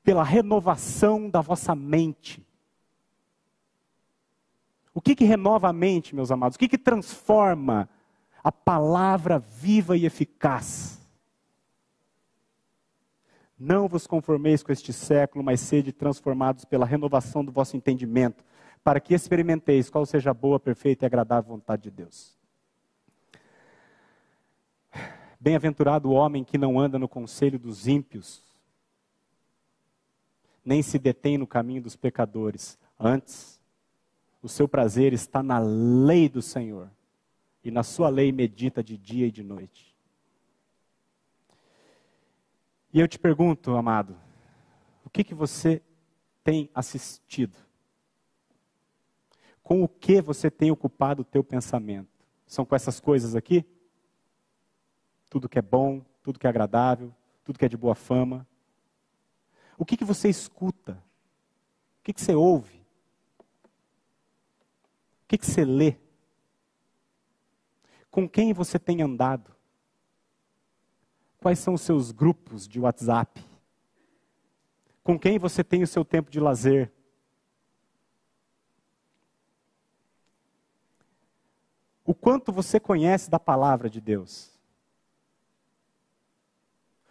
[0.03, 2.47] pela renovação da vossa mente.
[4.95, 6.57] O que, que renova a mente, meus amados?
[6.57, 7.89] O que, que transforma
[8.43, 10.99] a palavra viva e eficaz.
[13.59, 18.43] Não vos conformeis com este século, mas sede transformados pela renovação do vosso entendimento,
[18.83, 22.39] para que experimenteis qual seja a boa, perfeita e agradável vontade de Deus.
[25.39, 28.43] Bem-aventurado o homem que não anda no conselho dos ímpios,
[30.65, 32.79] nem se detém no caminho dos pecadores.
[32.99, 33.61] Antes,
[34.43, 36.91] o seu prazer está na lei do Senhor
[37.63, 39.95] e na sua lei medita de dia e de noite.
[42.93, 44.17] E eu te pergunto, amado,
[45.05, 45.83] o que, que você
[46.43, 47.57] tem assistido?
[49.63, 52.09] Com o que você tem ocupado o teu pensamento?
[52.47, 53.65] São com essas coisas aqui?
[55.29, 58.47] Tudo que é bom, tudo que é agradável, tudo que é de boa fama.
[59.81, 60.93] O que, que você escuta?
[60.93, 62.85] O que, que você ouve?
[65.25, 65.97] O que, que você lê?
[68.11, 69.57] Com quem você tem andado?
[71.39, 73.43] Quais são os seus grupos de WhatsApp?
[75.03, 76.93] Com quem você tem o seu tempo de lazer?
[82.05, 84.61] O quanto você conhece da palavra de Deus?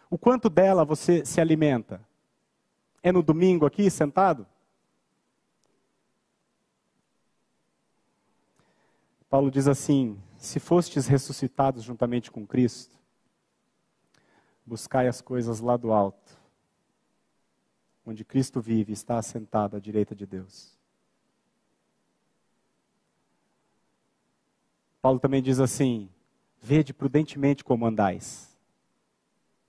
[0.08, 2.08] O quanto dela você se alimenta?
[3.02, 4.46] É no domingo aqui, sentado?
[9.30, 12.98] Paulo diz assim: se fostes ressuscitados juntamente com Cristo,
[14.66, 16.38] buscai as coisas lá do alto,
[18.06, 20.78] onde Cristo vive e está assentado à direita de Deus.
[25.02, 26.10] Paulo também diz assim:
[26.62, 28.58] Vede prudentemente como andais,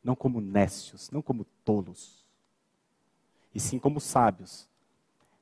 [0.03, 2.20] não como nécios, não como tolos,
[3.55, 4.69] e sim como sábios,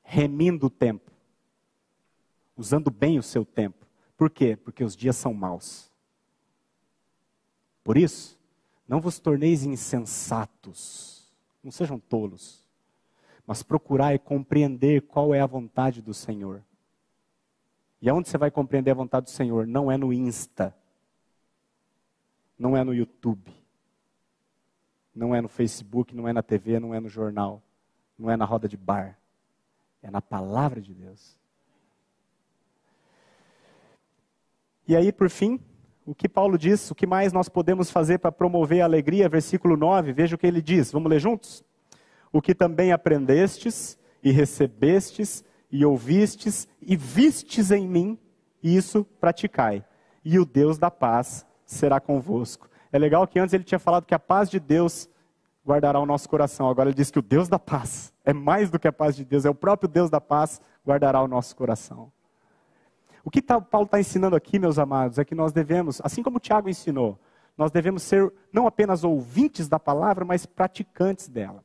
[0.03, 1.11] remindo o tempo,
[2.57, 3.89] usando bem o seu tempo
[4.19, 4.57] por quê?
[4.57, 5.89] Porque os dias são maus.
[7.85, 8.37] Por isso,
[8.87, 11.33] não vos torneis insensatos,
[11.63, 12.67] não sejam tolos,
[13.47, 16.65] mas procurai compreender qual é a vontade do Senhor.
[18.03, 19.69] E aonde você vai compreender a vontade do Senhor?
[19.69, 20.75] Não é no Insta,
[22.59, 23.55] não é no YouTube,
[25.15, 27.63] não é no Facebook, não é na TV, não é no jornal,
[28.19, 29.17] não é na roda de bar,
[30.03, 31.39] é na palavra de Deus.
[34.87, 35.61] E aí, por fim,
[36.07, 39.29] o que Paulo diz, o que mais nós podemos fazer para promover a alegria?
[39.29, 40.91] Versículo 9, veja o que ele diz.
[40.91, 41.63] Vamos ler juntos?
[42.33, 48.19] O que também aprendestes e recebestes e ouvistes e vistes em mim,
[48.63, 49.85] isso praticai.
[50.25, 52.69] E o Deus da paz será convosco.
[52.91, 55.09] É legal que antes ele tinha falado que a paz de Deus
[55.69, 56.69] guardará o nosso coração.
[56.69, 59.25] Agora ele diz que o Deus da paz é mais do que a paz de
[59.25, 62.11] Deus, é o próprio Deus da paz guardará o nosso coração.
[63.23, 66.41] O que tá, Paulo está ensinando aqui, meus amados, é que nós devemos, assim como
[66.41, 67.19] Tiago ensinou,
[67.55, 71.63] nós devemos ser não apenas ouvintes da palavra, mas praticantes dela.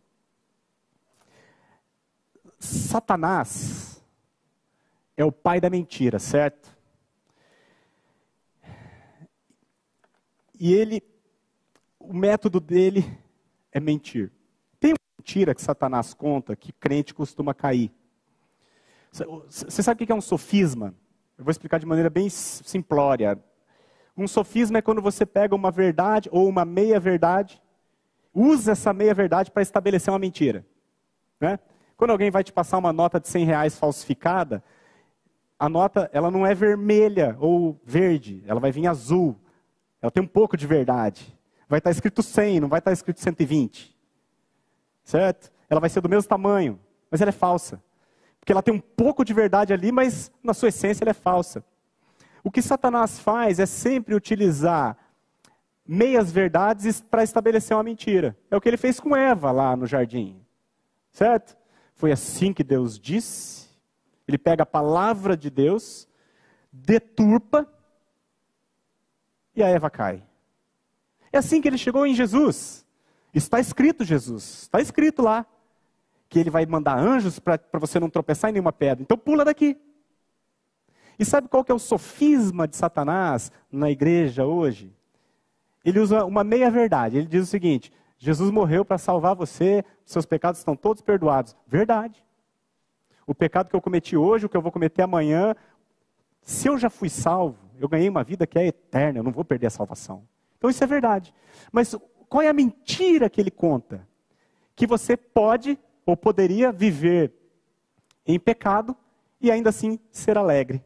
[2.59, 4.03] Satanás
[5.15, 6.75] é o pai da mentira, certo?
[10.59, 11.01] E ele,
[11.99, 13.22] o método dele
[13.74, 14.32] é mentir.
[14.80, 17.91] Tem uma mentira que Satanás conta que crente costuma cair.
[19.11, 20.95] Você sabe o que é um sofisma?
[21.38, 23.38] Eu vou explicar de maneira bem simplória.
[24.15, 27.61] Um sofisma é quando você pega uma verdade ou uma meia-verdade,
[28.34, 30.65] usa essa meia-verdade para estabelecer uma mentira.
[31.39, 31.59] Né?
[31.97, 34.63] Quando alguém vai te passar uma nota de 100 reais falsificada,
[35.59, 39.36] a nota ela não é vermelha ou verde, ela vai vir azul.
[40.01, 41.38] Ela tem um pouco de verdade.
[41.74, 43.97] Vai estar escrito 100, não vai estar escrito 120.
[45.03, 45.51] Certo?
[45.67, 47.82] Ela vai ser do mesmo tamanho, mas ela é falsa.
[48.39, 51.65] Porque ela tem um pouco de verdade ali, mas na sua essência ela é falsa.
[52.43, 54.95] O que Satanás faz é sempre utilizar
[55.84, 58.38] meias verdades para estabelecer uma mentira.
[58.51, 60.39] É o que ele fez com Eva lá no jardim.
[61.11, 61.57] Certo?
[61.95, 63.67] Foi assim que Deus disse.
[64.28, 66.07] Ele pega a palavra de Deus,
[66.71, 67.67] deturpa,
[69.55, 70.24] e a Eva cai.
[71.34, 72.86] É assim que ele chegou em Jesus.
[73.34, 75.43] Está escrito Jesus, está escrito lá
[76.29, 79.01] que ele vai mandar anjos para você não tropeçar em nenhuma pedra.
[79.01, 79.75] Então pula daqui.
[81.17, 84.95] E sabe qual que é o sofisma de Satanás na igreja hoje?
[85.84, 87.17] Ele usa uma meia verdade.
[87.17, 91.55] Ele diz o seguinte: Jesus morreu para salvar você, seus pecados estão todos perdoados.
[91.67, 92.23] Verdade.
[93.25, 95.55] O pecado que eu cometi hoje, o que eu vou cometer amanhã,
[96.43, 99.45] se eu já fui salvo, eu ganhei uma vida que é eterna, eu não vou
[99.45, 100.27] perder a salvação.
[100.64, 101.36] Então isso é verdade.
[101.74, 101.93] Mas
[102.30, 104.07] qual é a mentira que ele conta?
[104.78, 107.34] Que você pode ou poderia viver
[108.26, 108.95] em pecado
[109.41, 110.82] e ainda assim ser alegre.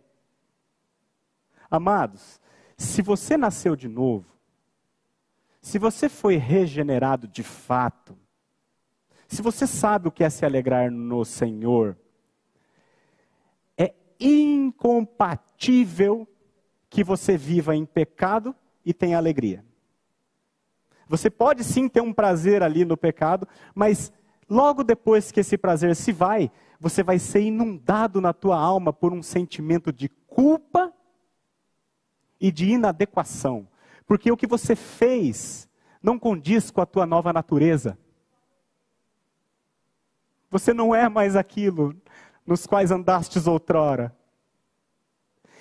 [1.69, 2.41] Amados,
[2.75, 4.25] se você nasceu de novo,
[5.61, 8.17] se você foi regenerado de fato,
[9.27, 11.95] se você sabe o que é se alegrar no Senhor,
[13.77, 16.27] é incompatível
[16.89, 18.55] que você viva em pecado
[18.87, 19.63] e tenha alegria.
[21.07, 24.11] Você pode sim ter um prazer ali no pecado, mas
[24.49, 29.11] Logo depois que esse prazer se vai, você vai ser inundado na tua alma por
[29.11, 30.93] um sentimento de culpa
[32.39, 33.67] e de inadequação.
[34.05, 35.67] Porque o que você fez
[36.01, 37.97] não condiz com a tua nova natureza.
[40.49, 41.93] Você não é mais aquilo
[42.45, 44.15] nos quais andastes outrora.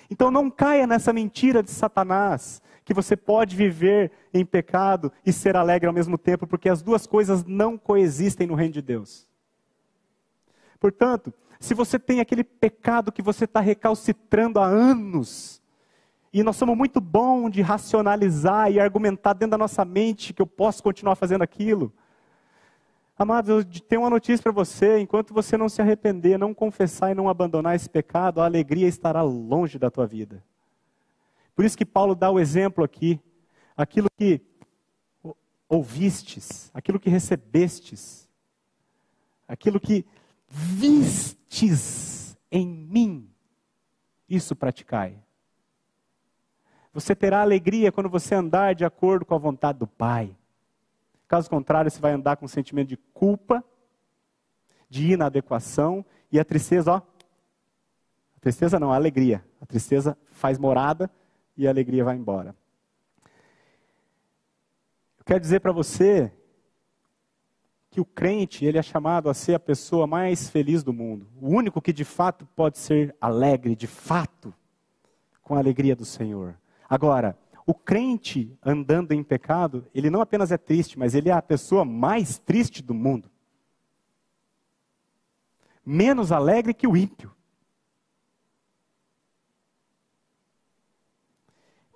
[0.09, 5.57] Então não caia nessa mentira de Satanás, que você pode viver em pecado e ser
[5.57, 9.27] alegre ao mesmo tempo, porque as duas coisas não coexistem no reino de Deus.
[10.79, 15.61] Portanto, se você tem aquele pecado que você está recalcitrando há anos,
[16.31, 20.47] e nós somos muito bons de racionalizar e argumentar dentro da nossa mente que eu
[20.47, 21.93] posso continuar fazendo aquilo.
[23.19, 27.15] Amados, eu tenho uma notícia para você: enquanto você não se arrepender, não confessar e
[27.15, 30.41] não abandonar esse pecado, a alegria estará longe da tua vida.
[31.57, 33.19] Por isso que Paulo dá o exemplo aqui,
[33.75, 34.39] aquilo que
[35.67, 38.29] ouvistes, aquilo que recebestes,
[39.47, 40.05] aquilo que
[40.47, 43.27] vistes em mim,
[44.29, 45.17] isso praticai.
[46.93, 50.37] Você terá alegria quando você andar de acordo com a vontade do Pai.
[51.27, 53.63] Caso contrário, você vai andar com um sentimento de culpa,
[54.87, 56.97] de inadequação e a tristeza, ó.
[56.97, 59.43] A tristeza não, a alegria.
[59.59, 61.09] A tristeza faz morada
[61.57, 62.55] e a alegria vai embora.
[65.17, 66.31] Eu quero dizer para você
[67.89, 71.27] que o crente, ele é chamado a ser a pessoa mais feliz do mundo.
[71.41, 74.53] O único que de fato pode ser alegre, de fato,
[75.41, 76.55] com a alegria do Senhor.
[76.87, 81.41] Agora, o crente andando em pecado, ele não apenas é triste, mas ele é a
[81.41, 83.29] pessoa mais triste do mundo.
[85.85, 87.35] Menos alegre que o ímpio.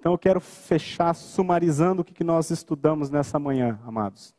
[0.02, 4.34] Então eu quero fechar sumarizando o que nós estudamos nessa manhã, amados.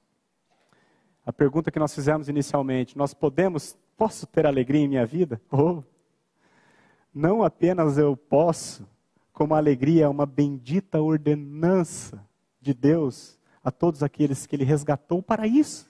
[1.25, 5.41] A pergunta que nós fizemos inicialmente: nós podemos, posso ter alegria em minha vida?
[5.53, 5.85] Oh,
[7.15, 8.85] não apenas eu posso,
[9.33, 12.21] como a alegria é uma bendita ordenança
[12.61, 15.89] de Deus a todos aqueles que Ele resgatou para isso.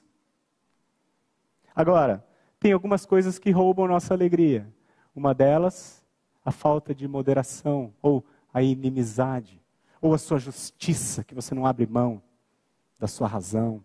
[1.75, 2.23] Agora,
[2.61, 4.71] tem algumas coisas que roubam nossa alegria.
[5.17, 6.05] Uma delas,
[6.45, 9.62] a falta de moderação ou a inimizade
[10.03, 12.21] ou a sua justiça, que você não abre mão
[12.99, 13.83] da sua razão,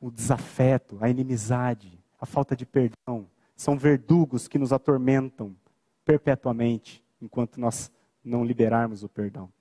[0.00, 5.54] o desafeto, a inimizade, a falta de perdão, são verdugos que nos atormentam
[6.02, 7.92] perpetuamente enquanto nós
[8.24, 9.52] não liberarmos o perdão.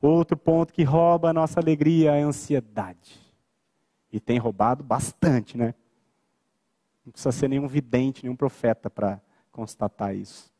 [0.00, 3.18] Outro ponto que rouba a nossa alegria é a ansiedade.
[4.12, 5.74] E tem roubado bastante, né?
[7.04, 9.18] Não precisa ser nenhum vidente, nenhum profeta para
[9.50, 10.53] constatar isso.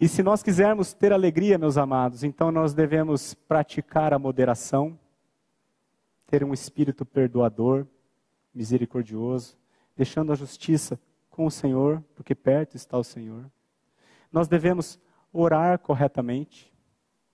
[0.00, 4.98] E se nós quisermos ter alegria, meus amados, então nós devemos praticar a moderação,
[6.26, 7.86] ter um espírito perdoador,
[8.54, 9.56] misericordioso,
[9.96, 13.50] deixando a justiça com o Senhor, porque perto está o Senhor.
[14.30, 15.00] Nós devemos
[15.32, 16.72] orar corretamente.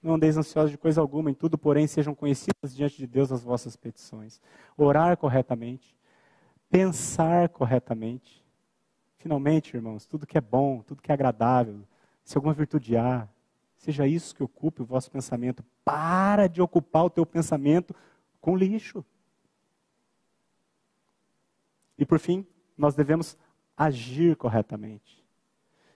[0.02, 3.42] Não andeis ansiosos de coisa alguma, em tudo, porém, sejam conhecidas diante de Deus as
[3.42, 4.40] vossas petições.
[4.76, 5.96] Orar corretamente,
[6.70, 8.44] pensar corretamente,
[9.24, 11.80] Finalmente, irmãos, tudo que é bom, tudo que é agradável,
[12.24, 13.28] se alguma virtude há,
[13.76, 15.62] seja isso que ocupe o vosso pensamento.
[15.84, 17.94] Para de ocupar o teu pensamento
[18.40, 19.04] com lixo.
[21.98, 22.46] E por fim,
[22.76, 23.36] nós devemos
[23.76, 25.22] agir corretamente.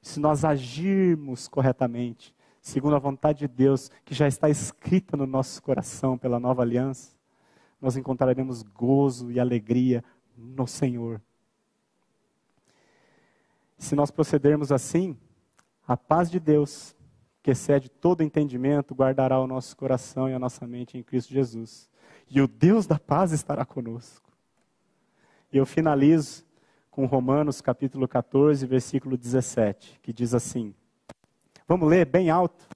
[0.03, 5.63] Se nós agirmos corretamente, segundo a vontade de Deus, que já está escrita no nosso
[5.63, 7.17] coração pela nova aliança,
[7.81, 10.05] nós encontraremos gozo e alegria
[10.37, 11.21] no Senhor.
[13.79, 15.17] Se nós procedermos assim,
[15.89, 16.95] a paz de Deus,
[17.43, 21.89] que excede todo entendimento, guardará o nosso coração e a nossa mente em Cristo Jesus.
[22.29, 24.31] E o Deus da paz estará conosco.
[25.51, 26.45] E eu finalizo
[26.91, 30.75] com Romanos capítulo 14, versículo 17, que diz assim:
[31.67, 32.69] Vamos ler bem alto,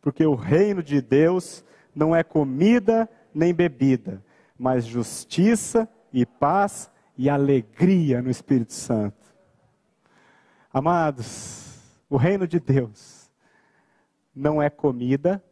[0.00, 1.62] porque o reino de Deus
[1.94, 4.24] não é comida nem bebida,
[4.58, 9.26] mas justiça e paz e alegria no Espírito Santo.
[10.72, 11.65] Amados,
[12.08, 13.30] o reino de Deus
[14.34, 15.42] não é comida,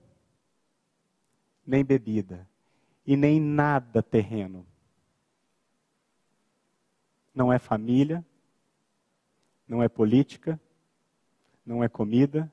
[1.66, 2.46] nem bebida,
[3.06, 4.66] e nem nada terreno.
[7.34, 8.24] Não é família,
[9.66, 10.60] não é política,
[11.64, 12.52] não é comida,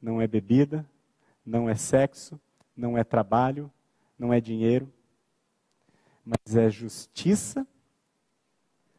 [0.00, 0.86] não é bebida,
[1.44, 2.40] não é sexo,
[2.76, 3.72] não é trabalho,
[4.18, 4.92] não é dinheiro,
[6.24, 7.66] mas é justiça.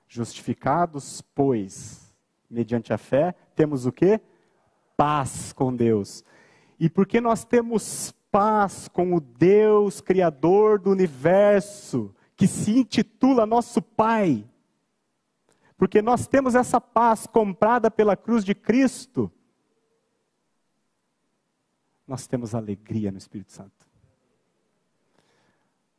[0.08, 2.16] Justificados, pois,
[2.50, 4.20] mediante a fé, temos o que?
[4.96, 6.24] Paz com Deus.
[6.80, 13.82] E porque nós temos paz com o Deus Criador do universo, que se intitula nosso
[13.82, 14.44] Pai,
[15.78, 19.32] porque nós temos essa paz comprada pela cruz de Cristo,
[22.08, 23.88] nós temos alegria no Espírito Santo.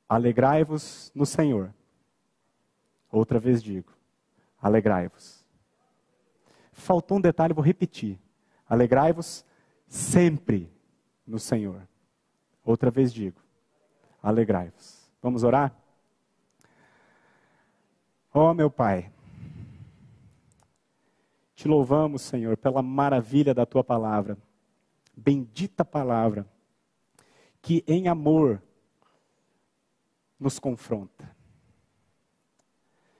[0.08, 1.74] Alegrai-vos no Senhor.
[3.10, 3.92] Outra vez digo,
[4.60, 5.44] alegrai-vos.
[6.72, 8.18] Faltou um detalhe, vou repetir.
[8.74, 9.44] Alegrai-vos
[9.86, 10.68] sempre
[11.24, 11.86] no Senhor.
[12.64, 13.40] Outra vez digo,
[14.20, 15.08] alegrai-vos.
[15.22, 15.72] Vamos orar?
[18.32, 19.12] Ó oh, meu Pai,
[21.54, 24.36] te louvamos, Senhor, pela maravilha da tua palavra.
[25.16, 26.44] Bendita palavra,
[27.62, 28.60] que em amor
[30.36, 31.30] nos confronta.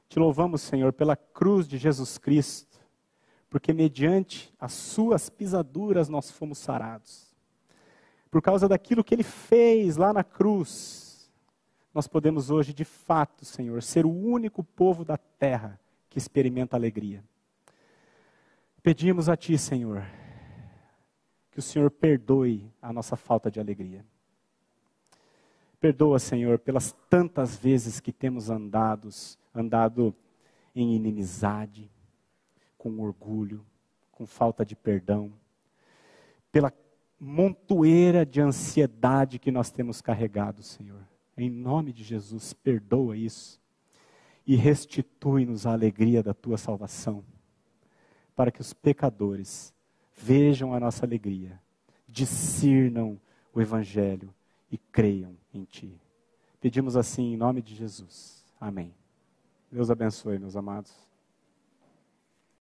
[0.08, 2.73] Te louvamos, Senhor, pela cruz de Jesus Cristo,
[3.54, 7.32] porque mediante as suas pisaduras nós fomos sarados.
[8.28, 11.30] Por causa daquilo que ele fez lá na cruz,
[11.94, 15.78] nós podemos hoje, de fato, Senhor, ser o único povo da terra
[16.10, 17.22] que experimenta alegria.
[18.82, 20.04] Pedimos a Ti, Senhor,
[21.52, 24.04] que o Senhor perdoe a nossa falta de alegria.
[25.78, 30.12] Perdoa, Senhor, pelas tantas vezes que temos andados, andado
[30.74, 31.93] em inimizade,
[32.84, 33.64] com orgulho,
[34.12, 35.32] com falta de perdão,
[36.52, 36.70] pela
[37.18, 41.00] montoeira de ansiedade que nós temos carregado, Senhor.
[41.34, 43.58] Em nome de Jesus, perdoa isso
[44.46, 47.24] e restitui-nos a alegria da tua salvação
[48.36, 49.72] para que os pecadores
[50.14, 51.58] vejam a nossa alegria,
[52.06, 53.18] discernam
[53.54, 54.28] o Evangelho
[54.70, 55.98] e creiam em Ti.
[56.60, 58.44] Pedimos assim em nome de Jesus.
[58.60, 58.94] Amém.
[59.72, 61.13] Deus abençoe, meus amados.